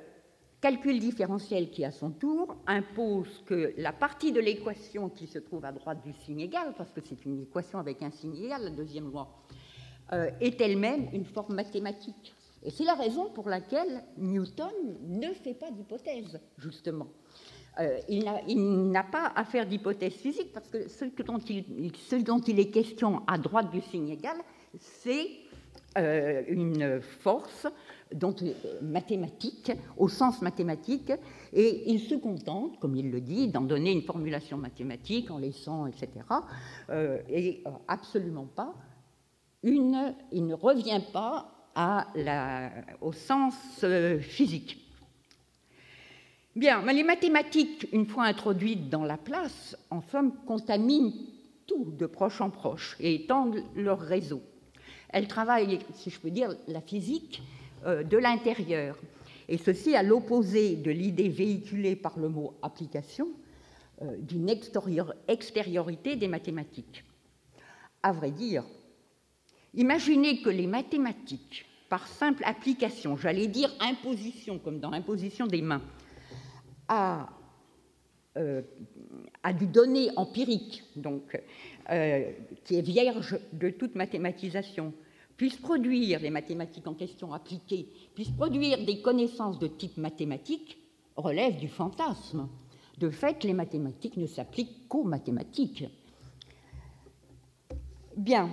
calcul 0.61 0.99
différentiel 0.99 1.69
qui, 1.69 1.85
à 1.85 1.91
son 1.91 2.11
tour, 2.11 2.55
impose 2.65 3.43
que 3.45 3.73
la 3.77 3.93
partie 3.93 4.31
de 4.31 4.39
l'équation 4.39 5.09
qui 5.09 5.27
se 5.27 5.39
trouve 5.39 5.65
à 5.65 5.71
droite 5.71 6.03
du 6.03 6.13
signe 6.13 6.41
égal, 6.41 6.73
parce 6.77 6.91
que 6.91 7.01
c'est 7.01 7.25
une 7.25 7.43
équation 7.43 7.79
avec 7.79 8.01
un 8.01 8.11
signe 8.11 8.35
égal, 8.35 8.63
la 8.63 8.69
deuxième 8.71 9.11
loi, 9.11 9.29
euh, 10.13 10.29
est 10.39 10.59
elle-même 10.61 11.07
une 11.13 11.25
forme 11.25 11.55
mathématique. 11.55 12.33
Et 12.63 12.71
c'est 12.71 12.83
la 12.83 12.95
raison 12.95 13.29
pour 13.29 13.49
laquelle 13.49 14.03
Newton 14.17 14.71
ne 15.07 15.27
fait 15.33 15.53
pas 15.53 15.69
d'hypothèse, 15.69 16.39
justement. 16.57 17.07
Euh, 17.79 17.99
il 18.09 18.89
n'a 18.89 19.03
pas 19.03 19.31
à 19.35 19.45
faire 19.45 19.67
d'hypothèse 19.67 20.13
physique 20.13 20.51
parce 20.51 20.67
que 20.67 20.87
ce 20.87 21.05
dont, 21.21 21.37
il, 21.37 21.91
ce 22.09 22.15
dont, 22.15 22.39
il, 22.39 22.59
est 22.59 22.71
question 22.71 23.21
à 23.27 23.37
droite 23.37 23.69
du 23.69 23.81
signe 23.81 24.09
égal, 24.09 24.37
c'est 24.79 25.27
euh, 25.97 26.41
une 26.47 26.99
force 27.01 27.67
dont, 28.13 28.35
euh, 28.41 28.53
mathématique, 28.81 29.71
au 29.97 30.07
sens 30.07 30.41
mathématique, 30.41 31.11
et 31.53 31.91
il 31.91 31.99
se 31.99 32.15
contente, 32.15 32.79
comme 32.79 32.95
il 32.95 33.11
le 33.11 33.21
dit, 33.21 33.47
d'en 33.47 33.61
donner 33.61 33.91
une 33.91 34.03
formulation 34.03 34.57
mathématique 34.57 35.31
en 35.31 35.37
laissant, 35.37 35.87
etc., 35.87 36.09
et 37.29 37.63
absolument 37.87 38.45
pas 38.45 38.73
une, 39.63 40.15
il 40.31 40.45
ne 40.45 40.53
revient 40.53 41.01
pas 41.11 41.53
au 43.01 43.11
sens 43.11 43.53
euh, 43.83 44.19
physique. 44.19 44.83
Bien, 46.55 46.81
mais 46.81 46.93
les 46.93 47.03
mathématiques, 47.03 47.87
une 47.91 48.07
fois 48.07 48.23
introduites 48.23 48.89
dans 48.89 49.03
la 49.03 49.17
place, 49.17 49.77
en 49.91 50.01
somme, 50.01 50.33
contaminent 50.47 51.13
tout 51.67 51.93
de 51.95 52.07
proche 52.07 52.41
en 52.41 52.49
proche 52.49 52.97
et 52.99 53.13
étendent 53.13 53.61
leur 53.75 53.99
réseau. 53.99 54.41
Elles 55.09 55.27
travaillent, 55.27 55.79
si 55.93 56.09
je 56.09 56.19
peux 56.19 56.31
dire, 56.31 56.55
la 56.67 56.81
physique 56.81 57.43
euh, 57.43 57.56
de 57.85 58.17
l'intérieur, 58.17 58.97
et 59.49 59.57
ceci 59.57 59.95
à 59.95 60.03
l'opposé 60.03 60.75
de 60.75 60.91
l'idée 60.91 61.29
véhiculée 61.29 61.95
par 61.95 62.19
le 62.19 62.29
mot 62.29 62.55
application 62.61 63.29
euh, 64.01 64.17
d'une 64.17 64.47
extériorité 64.49 66.15
des 66.15 66.27
mathématiques. 66.27 67.03
À 68.03 68.11
vrai 68.11 68.31
dire, 68.31 68.63
imaginez 69.73 70.41
que 70.41 70.49
les 70.49 70.67
mathématiques 70.67 71.65
par 71.89 72.07
simple 72.07 72.43
application, 72.45 73.15
j'allais 73.15 73.47
dire 73.47 73.73
imposition, 73.79 74.59
comme 74.59 74.79
dans 74.79 74.89
l'imposition 74.89 75.47
des 75.47 75.61
mains, 75.61 75.81
à, 76.89 77.29
euh, 78.37 78.61
du 79.57 79.67
donné 79.67 80.09
empirique, 80.15 80.83
donc, 80.95 81.41
euh, 81.89 82.31
qui 82.65 82.75
est 82.77 82.81
vierge 82.81 83.39
de 83.53 83.69
toute 83.69 83.95
mathématisation, 83.95 84.93
puisse 85.37 85.57
produire 85.57 86.19
les 86.19 86.31
mathématiques 86.31 86.87
en 86.87 86.95
question 86.95 87.31
appliquées, 87.31 87.87
puisse 88.15 88.31
produire 88.31 88.83
des 88.83 89.01
connaissances 89.01 89.59
de 89.59 89.67
type 89.67 89.97
mathématique, 89.97 90.77
relève 91.15 91.57
du 91.57 91.67
fantasme. 91.67 92.49
De 92.97 93.11
fait, 93.11 93.43
les 93.43 93.53
mathématiques 93.53 94.17
ne 94.17 94.25
s'appliquent 94.25 94.87
qu'aux 94.87 95.03
mathématiques. 95.03 95.85
Bien, 98.17 98.49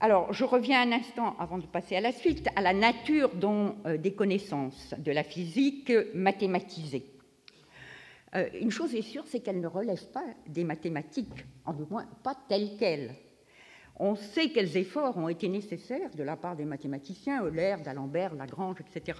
Alors, 0.00 0.32
je 0.32 0.42
reviens 0.44 0.82
un 0.82 0.90
instant, 0.90 1.36
avant 1.38 1.58
de 1.58 1.66
passer 1.66 1.94
à 1.94 2.00
la 2.00 2.10
suite, 2.10 2.48
à 2.56 2.60
la 2.60 2.72
nature 2.72 3.30
dont, 3.36 3.76
euh, 3.86 3.96
des 3.96 4.14
connaissances 4.14 4.94
de 4.98 5.12
la 5.12 5.22
physique 5.22 5.92
mathématisées. 6.12 7.06
Euh, 8.34 8.48
une 8.60 8.72
chose 8.72 8.94
est 8.96 9.02
sûre, 9.02 9.22
c'est 9.28 9.38
qu'elle 9.38 9.60
ne 9.60 9.68
relève 9.68 10.04
pas 10.10 10.24
des 10.48 10.64
mathématiques, 10.64 11.44
en 11.64 11.72
tout 11.72 11.86
moins 11.88 12.06
pas 12.24 12.34
telles 12.48 12.76
quelles. 12.80 13.14
On 13.96 14.14
sait 14.14 14.50
quels 14.50 14.76
efforts 14.76 15.16
ont 15.16 15.28
été 15.28 15.48
nécessaires 15.48 16.10
de 16.14 16.22
la 16.22 16.36
part 16.36 16.56
des 16.56 16.64
mathématiciens, 16.64 17.44
Euler, 17.44 17.76
d'Alembert, 17.84 18.34
Lagrange, 18.34 18.78
etc., 18.80 19.18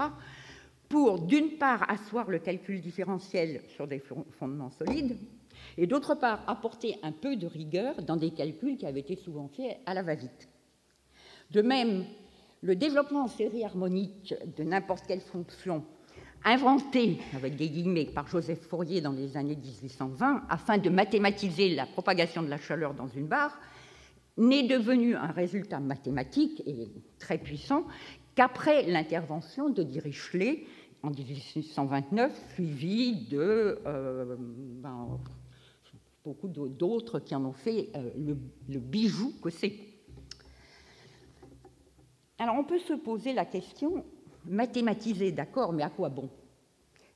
pour, 0.88 1.20
d'une 1.20 1.56
part, 1.56 1.90
asseoir 1.90 2.28
le 2.28 2.38
calcul 2.38 2.80
différentiel 2.80 3.62
sur 3.68 3.87
des 3.87 4.02
fondements 4.38 4.70
solides, 4.70 5.16
et 5.78 5.87
d'autre 5.87 6.14
part, 6.14 6.42
apporter 6.46 6.96
un 7.02 7.12
peu 7.12 7.37
de 7.37 7.46
rigueur 7.46 8.02
dans 8.02 8.16
des 8.16 8.30
calculs 8.30 8.76
qui 8.76 8.87
avaient 8.87 9.00
été 9.00 9.16
souvent 9.16 9.48
faits 9.48 9.78
à 9.87 9.94
la 9.94 10.02
va-vite. 10.02 10.48
De 11.50 11.62
même, 11.62 12.04
le 12.61 12.76
développement 12.76 13.24
en 13.24 13.28
série 13.28 13.64
harmonique 13.64 14.35
de 14.56 14.64
n'importe 14.64 15.06
quelle 15.06 15.20
fonction 15.20 15.85
inventé, 16.44 17.18
avec 17.35 17.56
des 17.56 17.68
guillemets, 17.68 18.06
par 18.06 18.26
Joseph 18.26 18.61
Fourier 18.61 19.00
dans 19.00 19.12
les 19.12 19.37
années 19.37 19.56
1820, 19.56 20.44
afin 20.48 20.78
de 20.78 20.90
mathématiser 20.90 21.74
la 21.74 21.87
propagation 21.87 22.42
de 22.42 22.48
la 22.48 22.58
chaleur 22.58 22.94
dans 22.94 23.08
une 23.08 23.26
barre, 23.26 23.58
n'est 24.37 24.66
devenu 24.66 25.14
un 25.14 25.29
résultat 25.29 25.81
mathématique 25.81 26.62
et 26.66 26.90
très 27.18 27.38
puissant 27.38 27.85
qu'après 28.35 28.85
l'intervention 28.85 29.68
de 29.68 29.83
Dirichlet 29.83 30.64
en 31.03 31.11
1829, 31.11 32.55
suivi 32.55 33.27
de 33.27 33.79
euh, 33.87 34.37
ben, 34.38 35.18
beaucoup 36.25 36.49
d'autres 36.49 37.18
qui 37.18 37.35
en 37.35 37.45
ont 37.45 37.53
fait 37.53 37.90
euh, 37.97 38.11
le, 38.16 38.38
le 38.68 38.79
bijou 38.79 39.33
que 39.42 39.51
c'est. 39.51 39.75
Alors 42.38 42.57
on 42.59 42.64
peut 42.64 42.79
se 42.79 42.95
poser 42.95 43.33
la 43.33 43.45
question 43.45 44.05
mathématiser, 44.45 45.33
d'accord, 45.33 45.73
mais 45.73 45.83
à 45.83 45.90
quoi 45.90 46.09
bon? 46.09 46.29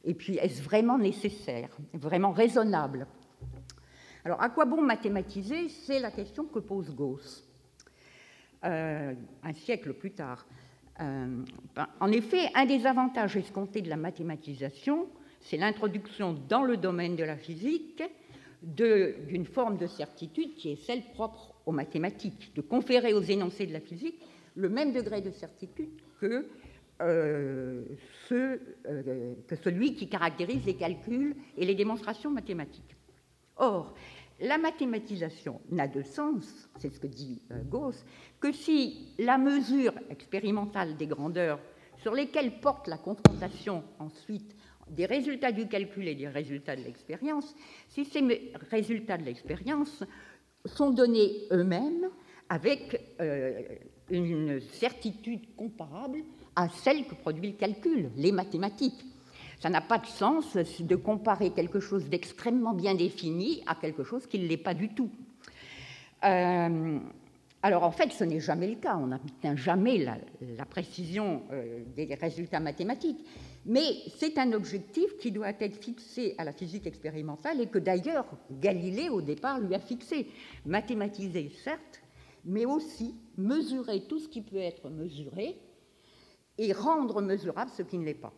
Et 0.04 0.14
puis, 0.14 0.36
est-ce 0.36 0.62
vraiment 0.62 0.98
nécessaire, 0.98 1.76
vraiment 1.92 2.30
raisonnable? 2.30 3.06
Alors, 4.26 4.42
à 4.42 4.50
quoi 4.50 4.64
bon 4.64 4.82
mathématiser? 4.82 5.68
C'est 5.68 6.00
la 6.00 6.10
question 6.10 6.46
que 6.46 6.58
pose 6.58 6.92
Gauss, 6.92 7.44
euh, 8.64 9.14
un 9.44 9.52
siècle 9.52 9.92
plus 9.92 10.10
tard. 10.10 10.44
Euh, 10.98 11.44
ben, 11.76 11.86
en 12.00 12.10
effet, 12.10 12.50
un 12.56 12.66
des 12.66 12.86
avantages 12.86 13.36
escomptés 13.36 13.82
de 13.82 13.88
la 13.88 13.96
mathématisation, 13.96 15.06
c'est 15.42 15.56
l'introduction 15.56 16.36
dans 16.48 16.64
le 16.64 16.76
domaine 16.76 17.14
de 17.14 17.22
la 17.22 17.36
physique 17.36 18.02
d'une 18.62 19.46
forme 19.46 19.76
de 19.76 19.86
certitude 19.86 20.56
qui 20.56 20.72
est 20.72 20.84
celle 20.84 21.04
propre 21.12 21.54
aux 21.64 21.70
mathématiques, 21.70 22.52
de 22.56 22.62
conférer 22.62 23.12
aux 23.12 23.22
énoncés 23.22 23.68
de 23.68 23.72
la 23.72 23.80
physique 23.80 24.20
le 24.56 24.68
même 24.68 24.92
degré 24.92 25.20
de 25.20 25.30
certitude 25.30 25.90
que 26.20 26.48
euh, 27.00 27.84
que 28.28 29.56
celui 29.62 29.94
qui 29.94 30.08
caractérise 30.08 30.66
les 30.66 30.74
calculs 30.74 31.36
et 31.56 31.64
les 31.64 31.76
démonstrations 31.76 32.32
mathématiques. 32.32 32.96
Or, 33.56 33.94
la 34.40 34.58
mathématisation 34.58 35.60
n'a 35.70 35.88
de 35.88 36.02
sens, 36.02 36.68
c'est 36.78 36.92
ce 36.92 37.00
que 37.00 37.06
dit 37.06 37.42
euh, 37.50 37.62
Gauss, 37.64 38.04
que 38.40 38.52
si 38.52 39.14
la 39.18 39.38
mesure 39.38 39.94
expérimentale 40.10 40.96
des 40.96 41.06
grandeurs 41.06 41.58
sur 41.98 42.14
lesquelles 42.14 42.60
porte 42.60 42.88
la 42.88 42.98
confrontation 42.98 43.82
ensuite 43.98 44.54
des 44.88 45.06
résultats 45.06 45.52
du 45.52 45.66
calcul 45.66 46.06
et 46.06 46.14
des 46.14 46.28
résultats 46.28 46.76
de 46.76 46.82
l'expérience, 46.82 47.54
si 47.88 48.04
ces 48.04 48.52
résultats 48.70 49.16
de 49.16 49.24
l'expérience 49.24 50.04
sont 50.64 50.90
donnés 50.90 51.46
eux-mêmes 51.50 52.08
avec 52.48 53.00
une 54.10 54.60
certitude 54.60 55.54
comparable 55.56 56.22
à 56.54 56.68
celle 56.68 57.06
que 57.06 57.14
produit 57.14 57.50
le 57.50 57.56
calcul, 57.56 58.10
les 58.16 58.32
mathématiques. 58.32 59.04
Ça 59.60 59.70
n'a 59.70 59.80
pas 59.80 59.98
de 59.98 60.06
sens 60.06 60.56
de 60.56 60.96
comparer 60.96 61.50
quelque 61.50 61.80
chose 61.80 62.08
d'extrêmement 62.08 62.74
bien 62.74 62.94
défini 62.94 63.62
à 63.66 63.74
quelque 63.74 64.04
chose 64.04 64.26
qui 64.26 64.38
ne 64.38 64.46
l'est 64.46 64.56
pas 64.56 64.74
du 64.74 64.90
tout. 64.90 65.10
Euh, 66.24 66.98
alors 67.62 67.82
en 67.82 67.90
fait, 67.90 68.12
ce 68.12 68.22
n'est 68.22 68.40
jamais 68.40 68.68
le 68.68 68.76
cas. 68.76 68.96
On 68.96 69.08
n'atteint 69.08 69.56
jamais 69.56 69.98
la, 69.98 70.64
précision 70.66 71.42
euh, 71.50 71.82
des 71.96 72.14
résultats 72.14 72.60
mathématiques. 72.60 73.24
Mais 73.64 73.82
c'est 74.16 74.38
un 74.38 74.52
objectif 74.52 75.16
qui 75.18 75.32
doit 75.32 75.48
être 75.48 75.82
fixé 75.82 76.34
à 76.38 76.44
la 76.44 76.52
physique 76.52 76.86
expérimentale 76.86 77.60
et 77.60 77.66
que 77.66 77.78
d'ailleurs 77.78 78.26
Galilée 78.50 79.08
au 79.08 79.22
départ 79.22 79.58
lui 79.58 79.74
a 79.74 79.80
fixé. 79.80 80.28
Mathématiser, 80.64 81.50
certes, 81.64 82.02
mais 82.44 82.66
aussi 82.66 83.16
mesurer 83.36 84.02
tout 84.02 84.20
ce 84.20 84.28
qui 84.28 84.42
peut 84.42 84.58
être 84.58 84.88
mesuré 84.90 85.58
et 86.58 86.72
rendre 86.72 87.20
mesurable 87.20 87.70
ce 87.76 87.82
qui 87.82 87.98
ne 87.98 88.04
l'est 88.04 88.14
pas. 88.14 88.32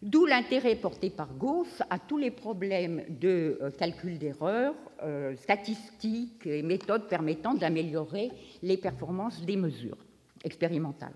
D'où 0.00 0.26
l'intérêt 0.26 0.76
porté 0.76 1.10
par 1.10 1.34
Gauss 1.34 1.82
à 1.90 1.98
tous 1.98 2.18
les 2.18 2.30
problèmes 2.30 3.04
de 3.08 3.58
euh, 3.60 3.70
calcul 3.70 4.18
d'erreurs, 4.18 4.74
euh, 5.02 5.34
statistiques 5.36 6.46
et 6.46 6.62
méthodes 6.62 7.08
permettant 7.08 7.54
d'améliorer 7.54 8.30
les 8.62 8.76
performances 8.76 9.42
des 9.42 9.56
mesures 9.56 9.98
expérimentales. 10.44 11.14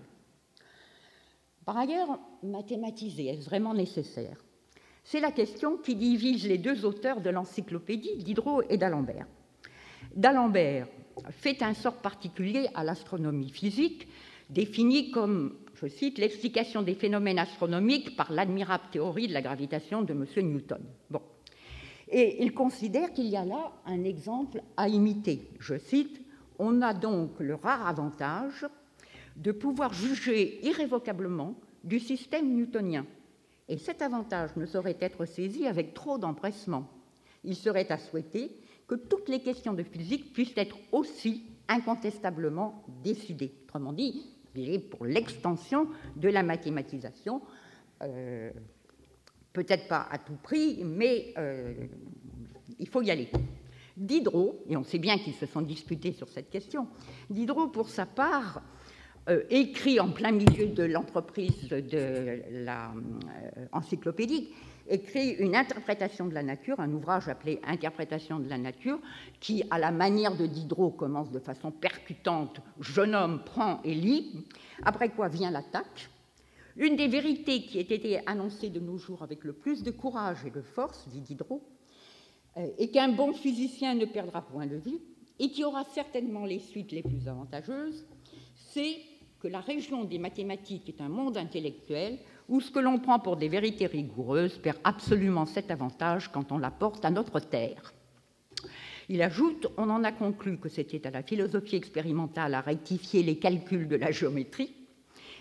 Par 1.65 1.77
ailleurs, 1.77 2.19
mathématiser, 2.43 3.27
est-ce 3.27 3.45
vraiment 3.45 3.73
nécessaire? 3.73 4.43
C'est 5.05 5.21
la 5.21 5.31
question 5.31 5.77
qui 5.77 5.95
divise 5.95 6.45
les 6.45 6.57
deux 6.57 6.83
auteurs 6.83 7.21
de 7.21 7.29
l'encyclopédie, 7.29 8.17
Diderot 8.17 8.63
et 8.69 8.77
d'Alembert. 8.77 9.27
D'Alembert 10.13 10.87
fait 11.29 11.61
un 11.63 11.73
sort 11.73 11.97
particulier 12.01 12.67
à 12.73 12.83
l'astronomie 12.83 13.49
physique, 13.49 14.09
définie 14.49 15.11
comme 15.11 15.55
l'explication 16.17 16.81
des 16.81 16.95
phénomènes 16.95 17.39
astronomiques 17.39 18.15
par 18.15 18.31
l'admirable 18.31 18.85
théorie 18.91 19.27
de 19.27 19.33
la 19.33 19.41
gravitation 19.41 20.01
de 20.01 20.13
M. 20.13 20.25
Newton. 20.37 20.81
Et 22.09 22.43
il 22.43 22.53
considère 22.53 23.11
qu'il 23.13 23.27
y 23.27 23.35
a 23.35 23.45
là 23.45 23.71
un 23.85 24.03
exemple 24.03 24.61
à 24.77 24.87
imiter. 24.87 25.49
Je 25.59 25.77
cite, 25.77 26.21
On 26.59 26.81
a 26.81 26.93
donc 26.93 27.39
le 27.39 27.55
rare 27.55 27.87
avantage 27.87 28.65
de 29.35 29.51
pouvoir 29.51 29.93
juger 29.93 30.65
irrévocablement 30.65 31.55
du 31.83 31.99
système 31.99 32.53
newtonien. 32.55 33.05
Et 33.67 33.77
cet 33.77 34.01
avantage 34.01 34.55
ne 34.55 34.65
saurait 34.65 34.97
être 34.99 35.25
saisi 35.25 35.65
avec 35.65 35.93
trop 35.93 36.17
d'empressement. 36.17 36.87
Il 37.43 37.55
serait 37.55 37.91
à 37.91 37.97
souhaiter 37.97 38.55
que 38.87 38.95
toutes 38.95 39.29
les 39.29 39.39
questions 39.39 39.73
de 39.73 39.83
physique 39.83 40.33
puissent 40.33 40.57
être 40.57 40.77
aussi 40.91 41.43
incontestablement 41.67 42.83
décidées. 43.03 43.53
Autrement 43.65 43.93
dit, 43.93 44.32
pour 44.89 45.05
l'extension 45.05 45.87
de 46.15 46.29
la 46.29 46.43
mathématisation, 46.43 47.41
euh, 48.01 48.51
peut-être 49.51 49.87
pas 49.87 50.07
à 50.09 50.17
tout 50.17 50.37
prix, 50.41 50.83
mais 50.83 51.33
euh, 51.37 51.73
il 52.79 52.87
faut 52.87 53.01
y 53.01 53.11
aller. 53.11 53.29
Diderot, 53.95 54.63
et 54.67 54.75
on 54.75 54.83
sait 54.83 54.97
bien 54.97 55.17
qu'ils 55.19 55.35
se 55.35 55.45
sont 55.45 55.61
disputés 55.61 56.11
sur 56.13 56.27
cette 56.29 56.49
question, 56.49 56.87
Diderot, 57.29 57.67
pour 57.67 57.89
sa 57.89 58.05
part, 58.05 58.61
euh, 59.29 59.43
écrit 59.49 59.99
en 59.99 60.09
plein 60.09 60.31
milieu 60.31 60.67
de 60.67 60.83
l'entreprise 60.83 61.69
de 61.69 62.41
écrit 64.87 65.31
une 65.31 65.55
interprétation 65.55 66.27
de 66.27 66.33
la 66.33 66.43
nature, 66.43 66.79
un 66.79 66.91
ouvrage 66.91 67.27
appelé 67.27 67.59
Interprétation 67.63 68.39
de 68.39 68.49
la 68.49 68.57
nature, 68.57 68.99
qui, 69.39 69.63
à 69.71 69.79
la 69.79 69.91
manière 69.91 70.35
de 70.35 70.45
Diderot, 70.45 70.91
commence 70.91 71.31
de 71.31 71.39
façon 71.39 71.71
percutante 71.71 72.59
Jeune 72.79 73.15
homme 73.15 73.43
prend 73.45 73.81
et 73.83 73.93
lit, 73.93 74.45
après 74.83 75.09
quoi 75.09 75.29
vient 75.29 75.51
l'attaque. 75.51 76.09
Une 76.75 76.95
des 76.95 77.07
vérités 77.07 77.61
qui 77.61 77.77
a 77.77 77.81
été 77.81 78.19
annoncée 78.27 78.69
de 78.69 78.79
nos 78.79 78.97
jours 78.97 79.21
avec 79.21 79.43
le 79.43 79.53
plus 79.53 79.83
de 79.83 79.91
courage 79.91 80.45
et 80.45 80.49
de 80.49 80.61
force, 80.61 81.07
dit 81.09 81.21
Diderot, 81.21 81.61
euh, 82.57 82.67
et 82.77 82.89
qu'un 82.89 83.09
bon 83.09 83.33
physicien 83.33 83.95
ne 83.95 84.05
perdra 84.05 84.41
point 84.41 84.65
de 84.65 84.77
vue, 84.77 84.99
et 85.39 85.49
qui 85.49 85.63
aura 85.63 85.83
certainement 85.83 86.45
les 86.45 86.59
suites 86.59 86.91
les 86.91 87.03
plus 87.03 87.27
avantageuses, 87.27 88.05
c'est 88.55 88.97
que 89.39 89.47
la 89.47 89.59
région 89.59 90.03
des 90.03 90.19
mathématiques 90.19 90.89
est 90.89 91.01
un 91.01 91.09
monde 91.09 91.37
intellectuel 91.37 92.17
où 92.49 92.61
ce 92.61 92.71
que 92.71 92.79
l'on 92.79 92.99
prend 92.99 93.19
pour 93.19 93.37
des 93.37 93.49
vérités 93.49 93.87
rigoureuses 93.87 94.57
perd 94.57 94.77
absolument 94.83 95.45
cet 95.45 95.71
avantage 95.71 96.31
quand 96.31 96.51
on 96.51 96.57
l'apporte 96.57 97.05
à 97.05 97.09
notre 97.09 97.39
terre. 97.39 97.93
Il 99.09 99.21
ajoute, 99.21 99.67
on 99.77 99.89
en 99.89 100.03
a 100.03 100.11
conclu 100.11 100.57
que 100.57 100.69
c'était 100.69 101.05
à 101.05 101.11
la 101.11 101.23
philosophie 101.23 101.75
expérimentale 101.75 102.53
à 102.53 102.61
rectifier 102.61 103.23
les 103.23 103.37
calculs 103.37 103.87
de 103.87 103.95
la 103.95 104.11
géométrie, 104.11 104.73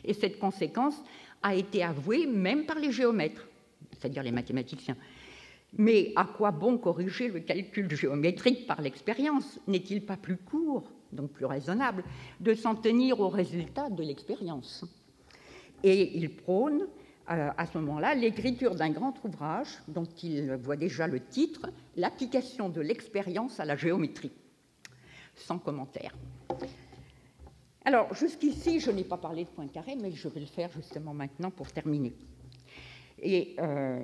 et 0.05 0.15
cette 0.15 0.38
conséquence 0.38 1.01
a 1.43 1.55
été 1.55 1.83
avouée 1.83 2.27
même 2.27 2.67
par 2.67 2.79
les 2.79 2.91
géomètres, 2.91 3.47
c'est-à-dire 3.93 4.23
les 4.23 4.33
mathématiciens. 4.33 4.97
Mais 5.79 6.12
à 6.17 6.25
quoi 6.25 6.51
bon 6.51 6.77
corriger 6.77 7.29
le 7.29 7.41
calcul 7.41 7.91
géométrique 7.95 8.67
par 8.67 8.83
l'expérience? 8.83 9.59
N'est-il 9.67 10.05
pas 10.05 10.17
plus 10.17 10.37
court, 10.37 10.85
donc 11.12 11.31
plus 11.31 11.47
raisonnable, 11.47 12.05
de 12.41 12.55
s'en 12.55 12.75
tenir 12.75 13.21
aux 13.21 13.29
résultats 13.29 13.88
de 13.88 14.03
l'expérience? 14.03 14.85
Et 15.83 16.16
il 16.16 16.35
prône 16.35 16.87
euh, 17.31 17.51
à 17.57 17.66
ce 17.66 17.79
moment-là 17.79 18.14
l'écriture 18.14 18.75
d'un 18.75 18.90
grand 18.90 19.14
ouvrage 19.25 19.68
dont 19.88 20.07
il 20.23 20.55
voit 20.55 20.77
déjà 20.77 21.07
le 21.07 21.21
titre, 21.21 21.71
L'application 21.97 22.71
de 22.71 22.81
l'expérience 22.81 23.61
à 23.61 23.66
la 23.66 23.77
géométrie, 23.77 24.33
sans 25.35 25.59
commentaire. 25.59 26.14
Alors, 27.85 28.14
jusqu'ici, 28.14 28.81
je 28.81 28.90
n'ai 28.90 29.05
pas 29.05 29.18
parlé 29.18 29.45
de 29.45 29.51
Poincaré, 29.51 29.95
mais 30.01 30.11
je 30.12 30.29
vais 30.29 30.40
le 30.40 30.47
faire 30.47 30.71
justement 30.73 31.12
maintenant 31.12 31.51
pour 31.51 31.71
terminer. 31.71 32.14
Et 33.18 33.57
euh, 33.59 34.03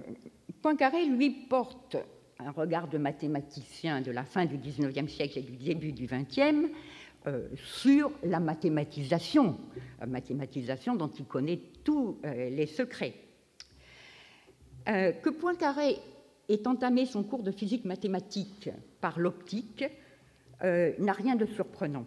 Poincaré, 0.60 1.06
lui, 1.06 1.30
porte 1.30 1.96
un 2.40 2.50
regard 2.50 2.88
de 2.88 2.98
mathématicien 2.98 4.00
de 4.00 4.10
la 4.10 4.24
fin 4.24 4.46
du 4.46 4.58
XIXe 4.58 5.10
siècle 5.10 5.38
et 5.38 5.42
du 5.42 5.56
début 5.56 5.92
du 5.92 6.06
XXe 6.06 6.38
euh, 6.38 6.68
sur 7.56 8.10
la 8.22 8.40
mathématisation, 8.40 9.58
mathématisation 10.06 10.94
dont 10.94 11.08
il 11.08 11.24
connaît 11.24 11.60
tous 11.84 12.18
euh, 12.24 12.50
les 12.50 12.66
secrets. 12.66 13.14
que 14.86 15.30
Poincaré 15.30 15.96
ait 16.48 16.66
entamé 16.66 17.04
son 17.06 17.22
cours 17.22 17.42
de 17.42 17.52
physique 17.52 17.84
mathématique 17.84 18.70
par 19.00 19.18
l'optique 19.18 19.84
n'a 20.62 21.12
rien 21.12 21.36
de 21.36 21.44
surprenant. 21.44 22.06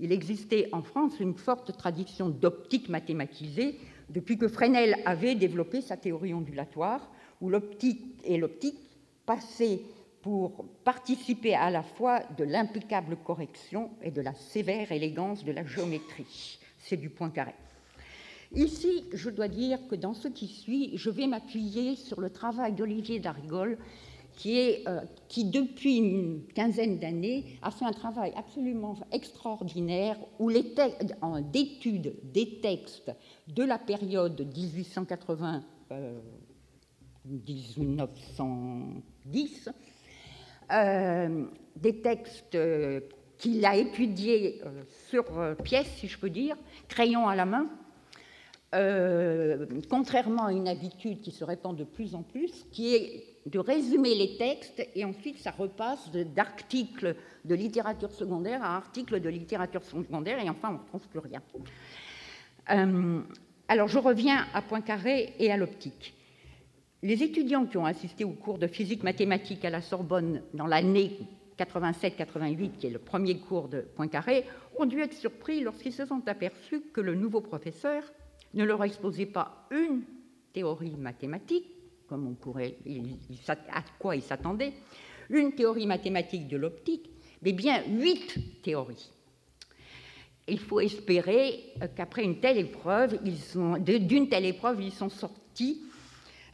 Il 0.00 0.12
existait 0.12 0.68
en 0.72 0.82
France 0.82 1.20
une 1.20 1.34
forte 1.34 1.76
tradition 1.76 2.28
d'optique 2.28 2.88
mathématisée 2.88 3.78
depuis 4.10 4.36
que 4.36 4.48
Fresnel 4.48 4.96
avait 5.04 5.34
développé 5.34 5.80
sa 5.80 5.96
théorie 5.96 6.34
ondulatoire, 6.34 7.10
où 7.40 7.48
l'optique 7.48 8.02
et 8.24 8.36
l'optique 8.36 8.78
passaient 9.26 9.80
pour 10.22 10.64
participer 10.84 11.54
à 11.54 11.70
la 11.70 11.82
fois 11.82 12.20
de 12.38 12.44
l'impeccable 12.44 13.16
correction 13.16 13.90
et 14.02 14.10
de 14.10 14.20
la 14.20 14.34
sévère 14.34 14.92
élégance 14.92 15.44
de 15.44 15.52
la 15.52 15.64
géométrie. 15.64 16.58
C'est 16.78 16.96
du 16.96 17.10
point 17.10 17.30
carré. 17.30 17.54
Ici, 18.54 19.04
je 19.12 19.30
dois 19.30 19.48
dire 19.48 19.78
que 19.88 19.94
dans 19.94 20.14
ce 20.14 20.28
qui 20.28 20.46
suit, 20.46 20.92
je 20.94 21.10
vais 21.10 21.26
m'appuyer 21.26 21.96
sur 21.96 22.20
le 22.20 22.30
travail 22.30 22.74
d'Olivier 22.74 23.18
Darigol, 23.18 23.78
euh, 24.46 25.00
qui 25.28 25.44
depuis 25.44 25.98
une 25.98 26.46
quinzaine 26.54 26.98
d'années 26.98 27.58
a 27.62 27.70
fait 27.70 27.84
un 27.84 27.92
travail 27.92 28.32
absolument 28.34 28.96
extraordinaire 29.12 30.16
où 30.38 30.48
les 30.48 30.74
d'études 31.52 32.14
des 32.32 32.60
textes 32.60 33.12
de 33.46 33.62
la 33.62 33.78
période 33.78 34.40
1880 34.40 35.62
1910 37.24 39.68
euh, 39.68 39.72
des 41.76 42.00
textes 42.00 42.56
qu'il 43.38 43.64
a 43.64 43.76
étudiés 43.76 44.60
euh, 44.64 44.82
sur 45.08 45.24
pièce, 45.62 45.88
si 45.96 46.08
je 46.08 46.18
peux 46.18 46.30
dire, 46.30 46.56
crayon 46.88 47.28
à 47.28 47.34
la 47.36 47.44
main, 47.44 47.66
contrairement 49.90 50.46
à 50.46 50.52
une 50.52 50.66
habitude 50.66 51.20
qui 51.20 51.30
se 51.30 51.44
répand 51.44 51.76
de 51.76 51.84
plus 51.84 52.14
en 52.14 52.22
plus, 52.22 52.66
qui 52.70 52.94
est 52.94 53.32
de 53.46 53.58
résumer 53.58 54.14
les 54.14 54.36
textes 54.36 54.86
et 54.94 55.04
ensuite 55.04 55.38
ça 55.38 55.50
repasse 55.50 56.10
d'articles 56.12 57.16
de 57.44 57.54
littérature 57.54 58.12
secondaire 58.12 58.62
à 58.62 58.76
articles 58.76 59.20
de 59.20 59.28
littérature 59.28 59.82
secondaire 59.82 60.38
et 60.38 60.48
enfin 60.48 60.70
on 60.70 60.82
ne 60.82 60.86
trouve 60.86 61.08
plus 61.08 61.18
rien. 61.18 61.42
Euh, 62.70 63.20
alors 63.68 63.88
je 63.88 63.98
reviens 63.98 64.46
à 64.54 64.62
Poincaré 64.62 65.34
et 65.38 65.50
à 65.50 65.56
l'optique. 65.56 66.14
Les 67.04 67.24
étudiants 67.24 67.66
qui 67.66 67.78
ont 67.78 67.84
assisté 67.84 68.22
au 68.22 68.30
cours 68.30 68.58
de 68.58 68.68
physique 68.68 69.02
mathématique 69.02 69.64
à 69.64 69.70
la 69.70 69.82
Sorbonne 69.82 70.40
dans 70.54 70.68
l'année 70.68 71.18
87-88, 71.58 72.76
qui 72.78 72.86
est 72.86 72.90
le 72.90 73.00
premier 73.00 73.38
cours 73.38 73.68
de 73.68 73.80
Poincaré, 73.80 74.44
ont 74.78 74.86
dû 74.86 75.00
être 75.00 75.14
surpris 75.14 75.62
lorsqu'ils 75.62 75.92
se 75.92 76.06
sont 76.06 76.22
aperçus 76.28 76.80
que 76.92 77.00
le 77.00 77.16
nouveau 77.16 77.40
professeur 77.40 78.04
ne 78.54 78.62
leur 78.62 78.84
exposait 78.84 79.26
pas 79.26 79.66
une 79.72 80.02
théorie 80.52 80.94
mathématique, 80.96 81.66
comme 82.06 82.24
on 82.24 82.34
pourrait, 82.34 82.76
à 83.48 83.82
quoi 83.98 84.14
il 84.14 84.22
s'attendait, 84.22 84.72
une 85.28 85.56
théorie 85.56 85.88
mathématique 85.88 86.46
de 86.46 86.56
l'optique, 86.56 87.10
mais 87.42 87.52
bien 87.52 87.82
huit 87.88 88.62
théories. 88.62 89.10
Il 90.46 90.60
faut 90.60 90.78
espérer 90.78 91.64
qu'après 91.96 92.22
une 92.22 92.38
telle 92.38 92.58
épreuve, 92.58 93.18
d'une 93.80 94.28
telle 94.28 94.44
épreuve, 94.44 94.80
ils 94.80 94.92
sont 94.92 95.08
sortis 95.08 95.82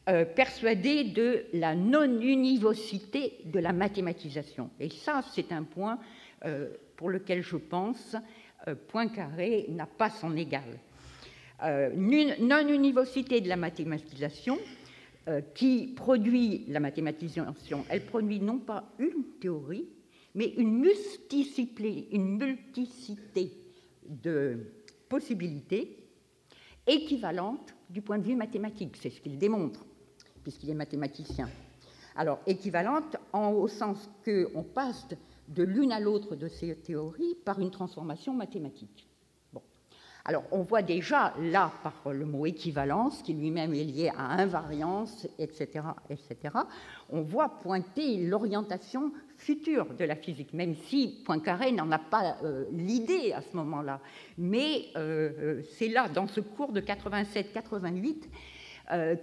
euh, 0.09 0.25
persuadés 0.25 1.05
de 1.05 1.45
la 1.53 1.75
non-univocité 1.75 3.41
de 3.45 3.59
la 3.59 3.75
mathématisation. 3.75 4.71
Et 4.81 4.89
ça, 4.89 5.23
c'est 5.35 5.53
un 5.53 5.65
point 5.65 5.99
euh, 6.47 6.71
pour 6.97 7.11
lequel 7.11 7.43
je 7.43 7.57
pense 7.57 8.17
euh, 8.67 8.75
Poincaré 8.75 9.67
n'a 9.69 9.85
pas 9.85 10.09
son 10.09 10.35
égal. 10.35 10.65
non-univocité 11.63 13.43
de 13.43 13.49
la 13.51 13.57
mathématisation, 13.57 14.59
qui 15.55 15.89
produit 15.89 16.65
la 16.69 16.81
mathématisation, 16.81 17.85
elle 17.91 18.07
produit 18.07 18.41
non 18.41 18.61
pas 18.61 18.85
une 18.99 19.25
théorie, 19.39 19.91
mais 20.35 20.55
une 20.57 20.79
multiplicité, 20.79 22.09
une 22.13 22.39
multiplicité 22.39 23.53
de 24.09 24.73
possibilités 25.07 25.99
équivalentes 26.87 27.75
du 27.91 28.01
point 28.01 28.17
de 28.17 28.25
vue 28.25 28.37
mathématique. 28.37 28.97
C'est 28.97 29.11
ce 29.11 29.21
qu'il 29.21 29.37
démontre, 29.37 29.85
puisqu'il 30.49 30.71
est 30.71 30.75
mathématicien. 30.75 31.47
Alors, 32.17 32.41
équivalente 32.47 33.19
en, 33.35 33.51
au 33.51 33.69
sens 33.69 34.09
qu'on 34.25 34.63
passe 34.63 35.07
de 35.49 35.63
l'une 35.63 35.93
à 35.93 36.01
l'autre 36.01 36.37
de 36.37 36.49
ces 36.49 36.75
théories 36.75 37.35
par 37.45 37.61
une 37.61 37.71
transformation 37.71 38.33
mathématique. 38.33 39.07
Alors, 40.25 40.45
on 40.51 40.63
voit 40.63 40.81
déjà 40.81 41.35
là, 41.39 41.71
par 41.83 42.15
le 42.15 42.25
mot 42.25 42.47
équivalence, 42.47 43.23
qui 43.23 43.35
lui-même 43.35 43.75
est 43.75 43.85
lié 43.85 44.11
à 44.17 44.41
invariance, 44.41 45.27
etc., 45.39 45.81
etc., 46.09 46.55
on 47.11 47.21
voit 47.21 47.59
pointer 47.61 48.17
l'orientation 48.27 49.13
future 49.37 49.87
de 49.99 50.05
la 50.05 50.17
physique, 50.17 50.55
même 50.55 50.75
si 50.75 51.23
Poincaré 51.27 51.73
n'en 51.73 51.91
a 51.93 51.99
pas 51.99 52.39
euh, 52.43 52.65
l'idée 52.73 53.33
à 53.35 53.43
ce 53.43 53.55
moment-là. 53.55 54.01
Mais 54.39 54.87
euh, 54.97 55.31
euh, 55.41 55.63
c'est 55.77 55.89
là, 55.89 56.09
dans 56.09 56.27
ce 56.27 56.41
cours 56.41 56.73
de 56.73 56.81
87-88, 56.81 58.29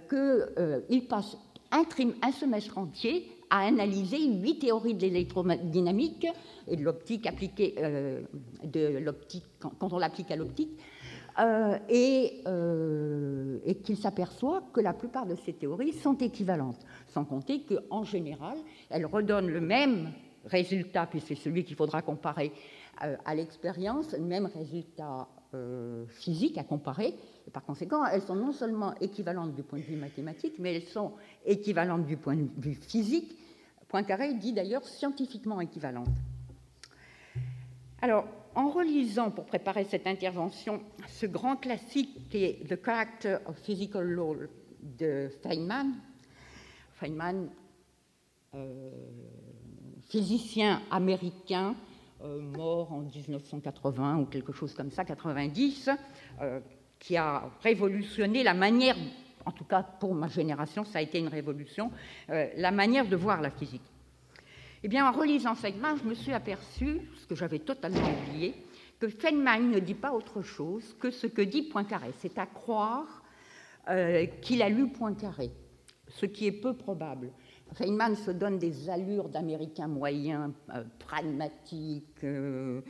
qu'il 0.08 1.06
passe 1.08 1.36
un, 1.72 2.32
semestre 2.32 2.78
entier 2.78 3.28
à 3.50 3.66
analyser 3.66 4.26
huit 4.26 4.58
théories 4.58 4.94
de 4.94 5.02
l'électrodynamique 5.02 6.26
et 6.68 6.76
de 6.76 6.82
l'optique 6.82 7.26
appliquée, 7.26 7.74
l'optique 9.00 9.44
quand 9.60 9.92
on 9.92 9.98
l'applique 9.98 10.30
à 10.30 10.36
l'optique, 10.36 10.78
euh, 11.38 11.76
euh, 12.46 13.58
et, 13.66 13.74
qu'il 13.74 13.98
s'aperçoit 13.98 14.62
que 14.72 14.80
la 14.80 14.94
plupart 14.94 15.26
de 15.26 15.34
ces 15.34 15.52
théories 15.52 15.92
sont 15.92 16.16
équivalentes, 16.16 16.80
sans 17.08 17.24
compter 17.24 17.60
qu'en 17.60 18.04
général, 18.04 18.56
elles 18.88 19.04
redonnent 19.04 19.50
le 19.50 19.60
même 19.60 20.12
résultat, 20.46 21.06
puis 21.06 21.20
c'est 21.20 21.34
celui 21.34 21.64
qu'il 21.64 21.76
faudra 21.76 22.00
comparer 22.00 22.52
euh, 22.54 22.58
à 22.98 23.34
l'expérience, 23.34 24.12
le 24.12 24.24
même 24.24 24.46
résultat 24.46 25.28
physique 26.08 26.58
à 26.58 26.64
comparer. 26.64 27.14
Et 27.46 27.50
par 27.50 27.64
conséquent, 27.64 28.04
elles 28.06 28.22
sont 28.22 28.34
non 28.34 28.52
seulement 28.52 28.94
équivalentes 29.00 29.54
du 29.54 29.62
point 29.62 29.78
de 29.78 29.84
vue 29.84 29.96
mathématique, 29.96 30.54
mais 30.58 30.74
elles 30.74 30.88
sont 30.88 31.12
équivalentes 31.44 32.06
du 32.06 32.16
point 32.16 32.36
de 32.36 32.48
vue 32.58 32.74
physique. 32.74 33.36
Poincaré 33.88 34.34
dit 34.34 34.52
d'ailleurs 34.52 34.84
scientifiquement 34.84 35.60
équivalentes. 35.60 36.08
Alors, 38.02 38.26
en 38.54 38.70
relisant 38.70 39.30
pour 39.30 39.44
préparer 39.44 39.84
cette 39.84 40.06
intervention 40.06 40.80
ce 41.08 41.26
grand 41.26 41.56
classique 41.56 42.28
qui 42.30 42.44
est 42.44 42.68
The 42.68 42.82
Character 42.84 43.38
of 43.46 43.56
Physical 43.58 44.04
Law 44.04 44.36
de 44.80 45.28
Feynman, 45.42 45.92
Feynman, 46.94 47.48
euh, 48.54 48.90
physicien 50.08 50.82
américain, 50.90 51.74
euh, 51.74 51.95
mort 52.22 52.92
en 52.92 53.00
1980 53.00 54.18
ou 54.18 54.26
quelque 54.26 54.52
chose 54.52 54.74
comme 54.74 54.90
ça, 54.90 55.04
90, 55.04 55.90
euh, 56.40 56.60
qui 56.98 57.16
a 57.16 57.50
révolutionné 57.62 58.42
la 58.42 58.54
manière, 58.54 58.96
en 59.44 59.52
tout 59.52 59.64
cas 59.64 59.82
pour 59.82 60.14
ma 60.14 60.28
génération, 60.28 60.84
ça 60.84 60.98
a 60.98 61.02
été 61.02 61.18
une 61.18 61.28
révolution, 61.28 61.90
la 62.28 62.70
manière 62.70 63.06
de 63.06 63.16
voir 63.16 63.42
la 63.42 63.50
physique. 63.50 63.82
Eh 64.82 64.88
bien, 64.88 65.08
en 65.08 65.12
relisant 65.12 65.54
Feynman, 65.54 65.96
je 66.02 66.08
me 66.08 66.14
suis 66.14 66.32
aperçu, 66.32 67.00
ce 67.16 67.26
que 67.26 67.34
j'avais 67.34 67.58
totalement 67.58 68.08
oublié, 68.08 68.54
que 68.98 69.08
Feynman 69.08 69.70
ne 69.70 69.78
dit 69.78 69.94
pas 69.94 70.12
autre 70.12 70.42
chose 70.42 70.94
que 71.00 71.10
ce 71.10 71.26
que 71.26 71.42
dit 71.42 71.62
Poincaré. 71.62 72.12
C'est 72.18 72.38
à 72.38 72.46
croire 72.46 73.22
euh, 73.88 74.26
qu'il 74.42 74.62
a 74.62 74.68
lu 74.68 74.88
Poincaré, 74.88 75.50
ce 76.08 76.26
qui 76.26 76.46
est 76.46 76.52
peu 76.52 76.74
probable. 76.74 77.30
Feynman 77.76 78.16
se 78.16 78.30
donne 78.30 78.58
des 78.58 78.88
allures 78.88 79.28
d'Américain 79.28 79.86
moyen, 79.86 80.52
euh, 80.74 80.82
pragmatique, 80.98 82.24
euh, 82.24 82.80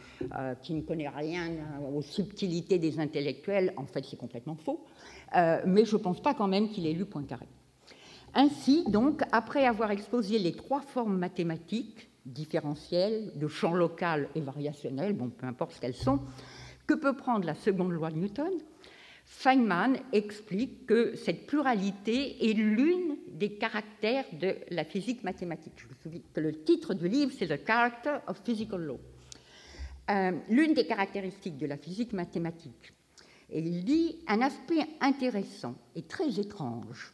qui 0.62 0.74
ne 0.74 0.82
connaît 0.82 1.08
rien 1.08 1.50
aux 1.92 2.02
subtilités 2.02 2.78
des 2.78 2.98
intellectuels. 3.00 3.72
En 3.76 3.86
fait, 3.86 4.04
c'est 4.04 4.16
complètement 4.16 4.56
faux. 4.56 4.84
mais 5.34 5.84
je 5.84 5.96
ne 5.96 6.02
pense 6.02 6.22
pas 6.22 6.34
quand 6.34 6.48
même 6.48 6.68
qu'il 6.68 6.86
ait 6.86 6.92
lu 6.92 7.04
Poincaré. 7.04 7.46
Ainsi, 8.34 8.84
donc, 8.88 9.22
après 9.32 9.66
avoir 9.66 9.90
exposé 9.90 10.38
les 10.38 10.52
trois 10.52 10.80
formes 10.80 11.18
mathématiques, 11.18 12.08
différentielles, 12.26 13.32
de 13.36 13.46
champ 13.46 13.72
local 13.72 14.28
et 14.34 14.40
variationnel, 14.40 15.14
bon, 15.14 15.30
peu 15.30 15.46
importe 15.46 15.72
ce 15.72 15.80
qu'elles 15.80 15.94
sont, 15.94 16.20
que 16.86 16.94
peut 16.94 17.16
prendre 17.16 17.46
la 17.46 17.54
seconde 17.54 17.92
loi 17.92 18.10
de 18.10 18.16
Newton, 18.16 18.52
Feynman 19.28 19.98
explique 20.12 20.86
que 20.86 21.16
cette 21.16 21.46
pluralité 21.46 22.48
est 22.48 22.54
l'une 22.54 23.16
des 23.28 23.54
caractères 23.54 24.24
de 24.32 24.54
la 24.70 24.84
physique 24.84 25.24
mathématique. 25.24 25.74
Je 25.76 25.86
vous 25.88 25.94
souviens 26.00 26.20
que 26.32 26.40
le 26.40 26.62
titre 26.62 26.94
du 26.94 27.08
livre, 27.08 27.32
c'est 27.36 27.48
The 27.48 27.66
Character 27.66 28.18
of 28.28 28.40
Physical 28.44 28.80
Law. 28.80 29.00
euh, 30.08 30.32
l'une 30.48 30.74
des 30.74 30.86
caractéristiques 30.86 31.58
de 31.58 31.66
la 31.66 31.76
physique 31.76 32.12
mathématique. 32.12 32.92
Et 33.50 33.58
il 33.58 33.84
dit 33.84 34.16
un 34.28 34.40
aspect 34.42 34.86
intéressant 35.00 35.74
et 35.96 36.02
très 36.02 36.38
étrange 36.38 37.12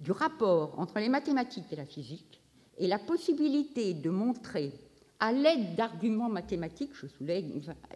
du 0.00 0.12
rapport 0.12 0.78
entre 0.78 1.00
les 1.00 1.08
mathématiques 1.08 1.72
et 1.72 1.76
la 1.76 1.84
physique 1.84 2.40
est 2.78 2.86
la 2.86 3.00
possibilité 3.00 3.94
de 3.94 4.10
montrer 4.10 4.72
à 5.18 5.32
l'aide 5.32 5.74
d'arguments 5.74 6.28
mathématiques, 6.28 6.92
je 6.94 7.06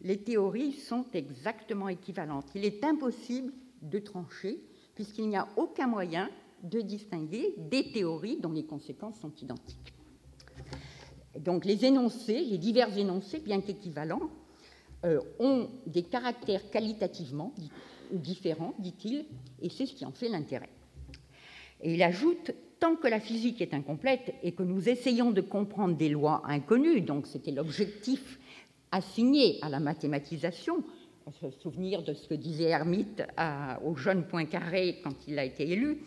Les 0.00 0.18
théories 0.18 0.72
sont 0.72 1.04
exactement 1.12 1.88
équivalentes. 1.88 2.46
Il 2.54 2.64
est 2.64 2.84
impossible 2.84 3.52
de 3.82 3.98
trancher 3.98 4.62
puisqu'il 4.94 5.28
n'y 5.28 5.36
a 5.36 5.48
aucun 5.56 5.86
moyen 5.86 6.28
de 6.62 6.80
distinguer 6.80 7.54
des 7.56 7.92
théories 7.92 8.38
dont 8.40 8.52
les 8.52 8.64
conséquences 8.64 9.20
sont 9.20 9.32
identiques. 9.40 9.94
Donc 11.38 11.64
les 11.64 11.84
énoncés, 11.84 12.40
les 12.40 12.58
divers 12.58 12.96
énoncés, 12.96 13.38
bien 13.38 13.60
qu'équivalents, 13.60 14.30
euh, 15.04 15.20
ont 15.38 15.68
des 15.86 16.02
caractères 16.02 16.70
qualitativement 16.70 17.54
différents, 18.12 18.74
dit-il, 18.78 19.24
et 19.62 19.68
c'est 19.68 19.86
ce 19.86 19.94
qui 19.94 20.04
en 20.04 20.12
fait 20.12 20.28
l'intérêt. 20.28 20.70
Et 21.82 21.94
il 21.94 22.02
ajoute 22.02 22.52
tant 22.80 22.96
que 22.96 23.08
la 23.08 23.20
physique 23.20 23.60
est 23.60 23.74
incomplète 23.74 24.34
et 24.42 24.52
que 24.52 24.62
nous 24.62 24.88
essayons 24.88 25.30
de 25.30 25.40
comprendre 25.40 25.96
des 25.96 26.08
lois 26.08 26.42
inconnues, 26.46 27.00
donc 27.00 27.26
c'était 27.26 27.50
l'objectif 27.50 28.38
assigné 28.90 29.58
à 29.62 29.68
la 29.68 29.80
mathématisation, 29.80 30.82
on 31.26 31.30
se 31.30 31.58
souvenir 31.58 32.02
de 32.02 32.14
ce 32.14 32.26
que 32.26 32.34
disait 32.34 32.70
Hermite 32.70 33.22
au 33.84 33.94
jeune 33.96 34.26
Poincaré 34.26 35.00
quand 35.04 35.26
il 35.26 35.38
a 35.38 35.44
été 35.44 35.70
élu. 35.70 35.98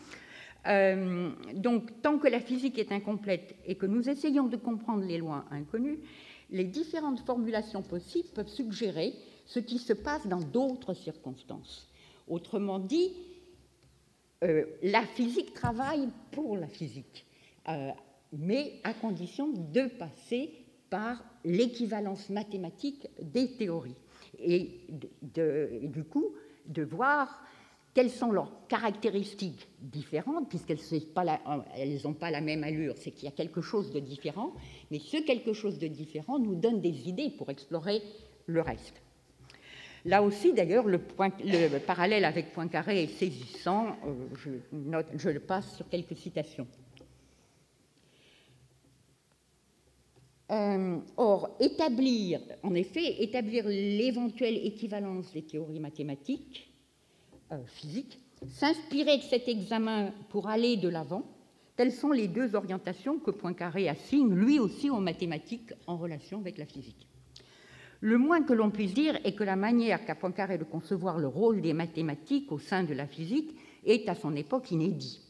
Euh, 0.67 1.31
donc, 1.53 2.01
tant 2.01 2.17
que 2.17 2.27
la 2.27 2.39
physique 2.39 2.77
est 2.79 2.91
incomplète 2.91 3.55
et 3.65 3.75
que 3.75 3.85
nous 3.85 4.09
essayons 4.09 4.47
de 4.47 4.57
comprendre 4.57 5.03
les 5.03 5.17
lois 5.17 5.45
inconnues, 5.51 5.99
les 6.49 6.63
différentes 6.63 7.19
formulations 7.19 7.81
possibles 7.81 8.29
peuvent 8.33 8.47
suggérer 8.47 9.13
ce 9.45 9.59
qui 9.59 9.79
se 9.79 9.93
passe 9.93 10.27
dans 10.27 10.39
d'autres 10.39 10.93
circonstances. 10.93 11.87
Autrement 12.31 12.79
dit, 12.79 13.11
euh, 14.43 14.63
la 14.81 15.05
physique 15.05 15.53
travaille 15.53 16.07
pour 16.31 16.55
la 16.55 16.67
physique, 16.67 17.25
euh, 17.67 17.91
mais 18.31 18.79
à 18.85 18.93
condition 18.93 19.49
de 19.49 19.87
passer 19.87 20.49
par 20.89 21.21
l'équivalence 21.43 22.29
mathématique 22.29 23.05
des 23.21 23.51
théories 23.57 23.97
et 24.39 24.79
du 25.21 26.05
coup 26.05 26.33
de 26.67 26.83
voir 26.83 27.43
quelles 27.93 28.09
sont 28.09 28.31
leurs 28.31 28.65
caractéristiques 28.69 29.67
différentes, 29.81 30.47
puisqu'elles 30.47 30.79
n'ont 32.05 32.13
pas 32.13 32.31
la 32.31 32.41
même 32.41 32.63
allure, 32.63 32.95
c'est 32.97 33.11
qu'il 33.11 33.25
y 33.25 33.27
a 33.27 33.35
quelque 33.35 33.59
chose 33.59 33.91
de 33.91 33.99
différent, 33.99 34.53
mais 34.89 34.99
ce 34.99 35.17
quelque 35.17 35.51
chose 35.51 35.79
de 35.79 35.87
différent 35.87 36.39
nous 36.39 36.55
donne 36.55 36.79
des 36.79 37.09
idées 37.09 37.29
pour 37.29 37.49
explorer 37.49 38.01
le 38.45 38.61
reste. 38.61 39.00
Là 40.05 40.23
aussi, 40.23 40.53
d'ailleurs, 40.53 40.87
le, 40.87 40.99
parallèle 41.79 42.25
avec 42.25 42.53
Poincaré 42.53 43.03
est 43.03 43.07
saisissant. 43.07 43.95
Euh, 44.05 44.59
je, 45.15 45.29
le 45.29 45.39
passe 45.39 45.75
sur 45.75 45.87
quelques 45.89 46.17
citations. 46.17 46.67
Euh, 50.49 50.97
or, 51.17 51.55
établir, 51.59 52.41
en 52.63 52.73
effet, 52.73 53.21
établir 53.23 53.65
l'éventuelle 53.67 54.57
équivalence 54.65 55.31
des 55.31 55.43
théories 55.43 55.79
mathématiques, 55.79 56.73
euh, 57.51 57.63
physiques, 57.67 58.19
s'inspirer 58.49 59.17
de 59.17 59.23
cet 59.23 59.47
examen 59.47 60.11
pour 60.29 60.49
aller 60.49 60.77
de 60.77 60.89
l'avant, 60.89 61.23
telles 61.77 61.93
sont 61.93 62.11
les 62.11 62.27
deux 62.27 62.55
orientations 62.55 63.19
que 63.19 63.31
Poincaré 63.31 63.87
assigne 63.87 64.33
lui 64.33 64.59
aussi 64.59 64.89
aux 64.89 64.99
mathématiques 64.99 65.73
en 65.87 65.95
relation 65.95 66.39
avec 66.39 66.57
la 66.57 66.65
physique. 66.65 67.07
Le 68.01 68.17
moins 68.17 68.41
que 68.41 68.53
l'on 68.53 68.71
puisse 68.71 68.95
dire 68.95 69.19
est 69.23 69.33
que 69.33 69.43
la 69.43 69.55
manière 69.55 70.03
qu'a 70.05 70.15
Poincaré 70.15 70.57
de 70.57 70.63
concevoir 70.63 71.19
le 71.19 71.27
rôle 71.27 71.61
des 71.61 71.73
mathématiques 71.73 72.51
au 72.51 72.57
sein 72.57 72.83
de 72.83 72.95
la 72.95 73.05
physique 73.05 73.55
est 73.85 74.09
à 74.09 74.15
son 74.15 74.35
époque 74.35 74.71
inédit. 74.71 75.21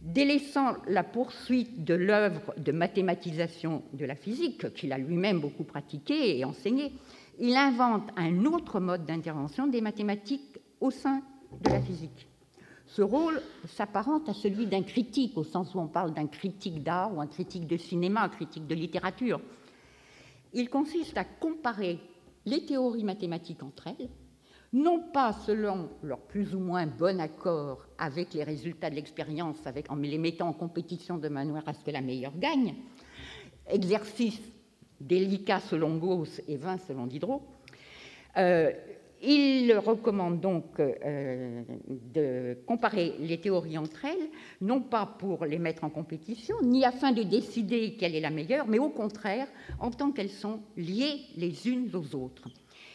Délaissant 0.00 0.76
la 0.86 1.02
poursuite 1.02 1.84
de 1.84 1.94
l'œuvre 1.94 2.54
de 2.58 2.70
mathématisation 2.70 3.82
de 3.92 4.04
la 4.04 4.14
physique, 4.14 4.72
qu'il 4.74 4.92
a 4.92 4.98
lui-même 4.98 5.40
beaucoup 5.40 5.64
pratiqué 5.64 6.38
et 6.38 6.44
enseigné, 6.44 6.92
il 7.40 7.56
invente 7.56 8.08
un 8.16 8.44
autre 8.44 8.78
mode 8.78 9.04
d'intervention 9.04 9.66
des 9.66 9.80
mathématiques 9.80 10.60
au 10.80 10.92
sein 10.92 11.22
de 11.60 11.70
la 11.70 11.80
physique. 11.80 12.28
Ce 12.86 13.02
rôle 13.02 13.42
s'apparente 13.66 14.28
à 14.28 14.34
celui 14.34 14.66
d'un 14.66 14.82
critique, 14.82 15.36
au 15.36 15.42
sens 15.42 15.74
où 15.74 15.80
on 15.80 15.88
parle 15.88 16.14
d'un 16.14 16.28
critique 16.28 16.84
d'art 16.84 17.12
ou 17.16 17.20
un 17.20 17.26
critique 17.26 17.66
de 17.66 17.76
cinéma, 17.76 18.22
un 18.22 18.28
critique 18.28 18.68
de 18.68 18.74
littérature. 18.76 19.40
Il 20.54 20.70
consiste 20.70 21.18
à 21.18 21.24
comparer 21.24 21.98
les 22.46 22.64
théories 22.64 23.04
mathématiques 23.04 23.62
entre 23.62 23.88
elles, 23.88 24.08
non 24.72 25.00
pas 25.12 25.32
selon 25.32 25.90
leur 26.02 26.20
plus 26.20 26.54
ou 26.54 26.58
moins 26.58 26.86
bon 26.86 27.20
accord 27.20 27.86
avec 27.98 28.34
les 28.34 28.44
résultats 28.44 28.90
de 28.90 28.94
l'expérience, 28.94 29.56
en 29.88 29.96
les 29.96 30.18
mettant 30.18 30.48
en 30.48 30.52
compétition 30.52 31.18
de 31.18 31.28
manière 31.28 31.68
à 31.68 31.74
ce 31.74 31.84
que 31.84 31.90
la 31.90 32.00
meilleure 32.00 32.36
gagne, 32.38 32.74
exercice 33.68 34.40
délicat 35.00 35.60
selon 35.60 35.96
Gauss 35.96 36.40
et 36.48 36.56
vain 36.56 36.78
selon 36.78 37.06
Diderot, 37.06 37.42
euh, 38.36 38.72
il 39.26 39.72
recommande 39.78 40.40
donc 40.40 40.78
euh, 40.78 41.62
de 41.88 42.58
comparer 42.66 43.14
les 43.20 43.38
théories 43.38 43.78
entre 43.78 44.04
elles, 44.04 44.28
non 44.60 44.80
pas 44.80 45.06
pour 45.06 45.44
les 45.44 45.58
mettre 45.58 45.84
en 45.84 45.90
compétition, 45.90 46.56
ni 46.62 46.84
afin 46.84 47.12
de 47.12 47.22
décider 47.22 47.96
quelle 47.98 48.14
est 48.14 48.20
la 48.20 48.30
meilleure, 48.30 48.66
mais 48.66 48.78
au 48.78 48.90
contraire, 48.90 49.48
en 49.80 49.90
tant 49.90 50.12
qu'elles 50.12 50.30
sont 50.30 50.60
liées 50.76 51.20
les 51.36 51.68
unes 51.68 51.90
aux 51.94 52.14
autres 52.16 52.48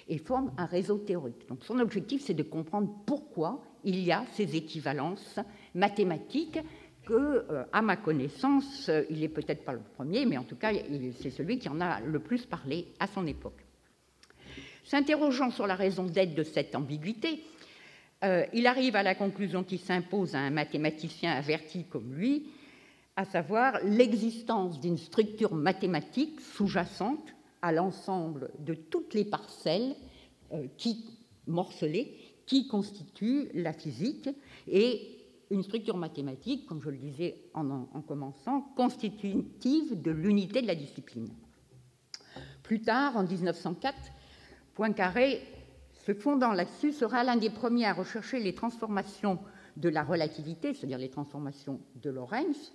et 0.08 0.18
forment 0.18 0.52
un 0.58 0.66
réseau 0.66 0.98
théorique. 0.98 1.46
Son 1.62 1.80
objectif, 1.80 2.24
c'est 2.24 2.34
de 2.34 2.44
comprendre 2.44 2.90
pourquoi 3.06 3.62
il 3.84 4.00
y 4.00 4.12
a 4.12 4.26
ces 4.34 4.56
équivalences 4.56 5.40
mathématiques 5.76 6.60
que, 7.06 7.14
euh, 7.14 7.64
à 7.72 7.82
ma 7.82 7.96
connaissance, 7.96 8.92
il 9.10 9.22
n'est 9.22 9.30
peut-être 9.30 9.64
pas 9.64 9.74
le 9.74 9.82
premier, 9.96 10.26
mais 10.26 10.38
en 10.38 10.44
tout 10.44 10.56
cas, 10.58 10.72
c'est 11.20 11.30
celui 11.30 11.60
qui 11.60 11.70
en 11.70 11.80
a 11.82 12.00
le 12.02 12.20
plus 12.20 12.46
parlé 12.46 12.88
à 13.00 13.08
son 13.08 13.26
époque. 13.26 13.69
S'interrogeant 14.90 15.52
sur 15.52 15.68
la 15.68 15.76
raison 15.76 16.04
d'être 16.06 16.34
de 16.34 16.42
cette 16.42 16.74
ambiguïté, 16.74 17.44
euh, 18.24 18.44
il 18.54 18.66
arrive 18.66 18.96
à 18.96 19.04
la 19.04 19.14
conclusion 19.14 19.64
qui 19.64 19.78
s'impose 19.78 20.34
à 20.34 20.40
un 20.40 20.50
mathématicien 20.50 21.32
averti 21.32 21.86
comme 21.86 22.16
lui, 22.16 22.48
à 23.16 23.24
savoir 23.24 23.78
l'existence 23.84 24.80
d'une 24.80 24.98
structure 24.98 25.54
mathématique 25.54 26.42
sous-jacente 26.42 27.36
à 27.62 27.72
l'ensemble 27.72 28.50
de 28.58 28.74
toutes 28.74 29.14
les 29.14 29.26
parcelles 29.26 29.96
euh, 30.54 30.66
qui, 30.76 31.06
morcelées 31.46 32.18
qui 32.48 32.68
constituent 32.68 33.52
la 33.54 33.74
physique 33.74 34.28
et 34.68 35.20
une 35.52 35.62
structure 35.62 35.98
mathématique, 35.98 36.66
comme 36.66 36.82
je 36.82 36.90
le 36.90 36.98
disais 36.98 37.36
en, 37.54 37.70
en 37.70 38.02
commençant, 38.02 38.62
constitutive 38.76 40.02
de 40.02 40.10
l'unité 40.10 40.64
de 40.64 40.68
la 40.68 40.74
discipline. 40.74 41.30
Plus 42.64 42.82
tard, 42.82 43.18
en 43.18 43.24
1904, 43.24 43.96
Poincaré, 44.80 45.42
se 46.06 46.14
fondant 46.14 46.54
là-dessus, 46.54 46.94
sera 46.94 47.26
l'un 47.26 47.36
des 47.36 47.50
premiers 47.50 47.88
à 47.88 47.92
rechercher 47.92 48.40
les 48.40 48.56
transformations 48.56 49.38
de 49.76 49.90
la 49.90 50.04
relativité, 50.04 50.74
c'est-à-dire 50.74 50.98
les 50.98 51.10
transformations 51.10 51.82
de 52.02 52.10
Lorentz, 52.10 52.72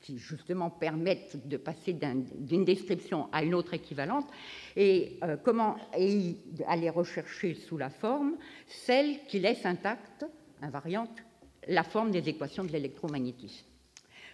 qui 0.00 0.18
justement 0.18 0.68
permettent 0.68 1.46
de 1.46 1.56
passer 1.56 1.92
d'une 1.92 2.64
description 2.64 3.28
à 3.30 3.44
une 3.44 3.54
autre 3.54 3.72
équivalente, 3.72 4.26
et 4.74 5.16
euh, 5.22 5.36
comment 5.36 5.76
aller 5.92 6.90
rechercher 6.90 7.54
sous 7.54 7.78
la 7.78 7.88
forme 7.88 8.34
celle 8.66 9.24
qui 9.28 9.38
laisse 9.38 9.64
intacte, 9.64 10.26
invariante, 10.60 11.22
la 11.68 11.84
forme 11.84 12.10
des 12.10 12.28
équations 12.28 12.64
de 12.64 12.72
l'électromagnétisme. 12.72 13.64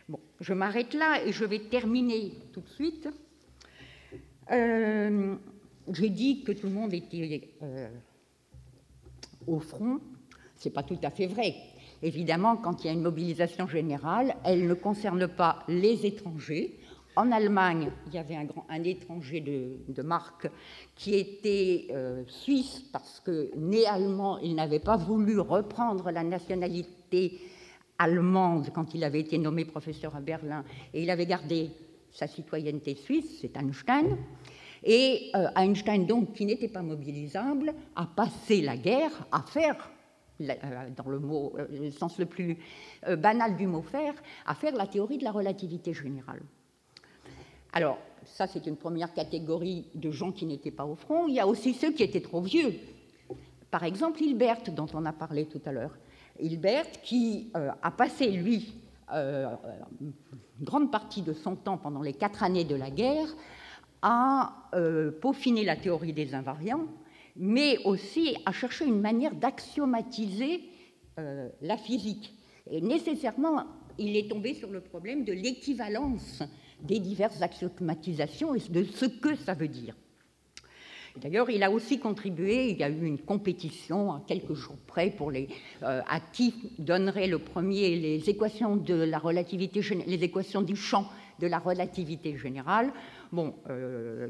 Bon, 0.08 0.20
je 0.40 0.54
m'arrête 0.54 0.94
là 0.94 1.22
et 1.26 1.32
je 1.32 1.44
vais 1.44 1.58
terminer 1.58 2.32
tout 2.54 2.62
de 2.62 2.68
suite. 2.70 3.10
Euh, 4.50 5.36
j'ai 5.92 6.10
dit 6.10 6.42
que 6.42 6.52
tout 6.52 6.66
le 6.66 6.72
monde 6.72 6.94
était 6.94 7.50
euh, 7.62 7.88
au 9.46 9.60
front. 9.60 10.00
Ce 10.56 10.68
n'est 10.68 10.72
pas 10.72 10.82
tout 10.82 10.98
à 11.02 11.10
fait 11.10 11.26
vrai. 11.26 11.54
Évidemment, 12.02 12.56
quand 12.56 12.82
il 12.82 12.86
y 12.86 12.90
a 12.90 12.92
une 12.92 13.02
mobilisation 13.02 13.66
générale, 13.66 14.36
elle 14.44 14.66
ne 14.66 14.74
concerne 14.74 15.28
pas 15.28 15.64
les 15.68 16.06
étrangers. 16.06 16.78
En 17.16 17.32
Allemagne, 17.32 17.90
il 18.06 18.14
y 18.14 18.18
avait 18.18 18.36
un, 18.36 18.84
étranger 18.84 19.40
de, 19.40 20.02
marque 20.02 20.48
qui 20.94 21.14
était 21.14 21.88
euh, 21.90 22.22
suisse 22.26 22.84
parce 22.92 23.20
que, 23.20 23.50
né 23.56 23.84
allemand, 23.86 24.38
il 24.38 24.54
n'avait 24.54 24.78
pas 24.78 24.96
voulu 24.96 25.38
reprendre 25.40 26.10
la 26.10 26.22
nationalité 26.22 27.40
allemande 27.98 28.70
quand 28.72 28.94
il 28.94 29.04
avait 29.04 29.20
été 29.20 29.36
nommé 29.36 29.64
professeur 29.64 30.16
à 30.16 30.20
Berlin 30.20 30.64
et 30.94 31.02
il 31.02 31.10
avait 31.10 31.26
gardé 31.26 31.70
sa 32.12 32.26
citoyenneté 32.26 32.94
suisse, 32.94 33.38
c'est 33.40 33.56
Einstein. 33.56 34.16
Et 34.82 35.30
euh, 35.34 35.48
Einstein, 35.56 36.06
donc, 36.06 36.32
qui 36.32 36.46
n'était 36.46 36.68
pas 36.68 36.82
mobilisable, 36.82 37.74
a 37.96 38.06
passé 38.06 38.62
la 38.62 38.76
guerre 38.76 39.26
à 39.30 39.42
faire, 39.42 39.90
euh, 40.40 40.54
dans 40.96 41.10
euh, 41.10 41.66
le 41.70 41.90
sens 41.90 42.18
le 42.18 42.26
plus 42.26 42.58
banal 43.18 43.56
du 43.56 43.66
mot 43.66 43.82
faire, 43.82 44.14
à 44.46 44.54
faire 44.54 44.74
la 44.74 44.86
théorie 44.86 45.18
de 45.18 45.24
la 45.24 45.32
relativité 45.32 45.92
générale. 45.92 46.40
Alors, 47.72 47.98
ça, 48.24 48.46
c'est 48.46 48.66
une 48.66 48.76
première 48.76 49.12
catégorie 49.12 49.86
de 49.94 50.10
gens 50.10 50.32
qui 50.32 50.46
n'étaient 50.46 50.70
pas 50.70 50.84
au 50.84 50.94
front. 50.94 51.28
Il 51.28 51.34
y 51.34 51.40
a 51.40 51.46
aussi 51.46 51.74
ceux 51.74 51.92
qui 51.92 52.02
étaient 52.02 52.20
trop 52.20 52.40
vieux. 52.40 52.74
Par 53.70 53.84
exemple, 53.84 54.22
Hilbert, 54.22 54.62
dont 54.72 54.88
on 54.94 55.04
a 55.04 55.12
parlé 55.12 55.46
tout 55.46 55.60
à 55.64 55.72
l'heure. 55.72 55.96
Hilbert, 56.40 56.90
qui 57.02 57.52
a 57.54 57.90
passé, 57.90 58.30
lui, 58.30 58.74
une 59.12 60.12
grande 60.60 60.90
partie 60.90 61.22
de 61.22 61.32
son 61.32 61.54
temps 61.54 61.78
pendant 61.78 62.02
les 62.02 62.12
quatre 62.12 62.42
années 62.42 62.64
de 62.64 62.74
la 62.74 62.90
guerre 62.90 63.28
à 64.02 64.68
euh, 64.74 65.10
peaufiner 65.10 65.64
la 65.64 65.76
théorie 65.76 66.12
des 66.12 66.34
invariants, 66.34 66.86
mais 67.36 67.78
aussi 67.84 68.36
à 68.46 68.52
chercher 68.52 68.86
une 68.86 69.00
manière 69.00 69.34
d'axiomatiser 69.34 70.62
euh, 71.18 71.48
la 71.62 71.76
physique. 71.76 72.34
Et 72.70 72.80
nécessairement, 72.80 73.64
il 73.98 74.16
est 74.16 74.28
tombé 74.28 74.54
sur 74.54 74.70
le 74.70 74.80
problème 74.80 75.24
de 75.24 75.32
l'équivalence 75.32 76.42
des 76.82 76.98
diverses 76.98 77.42
axiomatisations 77.42 78.54
et 78.54 78.60
de 78.70 78.84
ce 78.84 79.06
que 79.06 79.34
ça 79.34 79.54
veut 79.54 79.68
dire. 79.68 79.94
D'ailleurs, 81.16 81.50
il 81.50 81.62
a 81.62 81.70
aussi 81.70 81.98
contribué, 81.98 82.70
il 82.70 82.78
y 82.78 82.84
a 82.84 82.88
eu 82.88 83.04
une 83.04 83.18
compétition 83.18 84.12
à 84.12 84.22
quelques 84.26 84.54
jours 84.54 84.76
près 84.86 85.10
pour 85.10 85.30
les, 85.30 85.48
euh, 85.82 86.00
à 86.08 86.20
qui 86.20 86.54
donnerait 86.78 87.26
le 87.26 87.38
premier 87.38 87.96
les 87.96 88.30
équations 88.30 88.76
de 88.76 88.94
la 88.94 89.18
relativité, 89.18 89.80
les 90.06 90.22
équations 90.22 90.62
du 90.62 90.76
champ 90.76 91.06
de 91.40 91.46
la 91.46 91.58
relativité 91.58 92.36
générale. 92.36 92.92
Bon, 93.32 93.54
euh, 93.68 94.28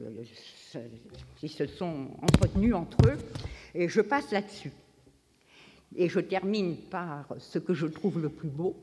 ils 1.43 1.51
se 1.51 1.67
sont 1.67 2.09
entretenus 2.23 2.75
entre 2.75 2.99
eux, 3.07 3.19
et 3.75 3.89
je 3.89 4.01
passe 4.01 4.31
là-dessus. 4.31 4.73
Et 5.97 6.09
je 6.09 6.21
termine 6.21 6.77
par 6.77 7.27
ce 7.39 7.59
que 7.59 7.75
je 7.75 7.87
trouve 7.87 8.23
le 8.23 8.29
plus 8.29 8.49
beau. 8.49 8.77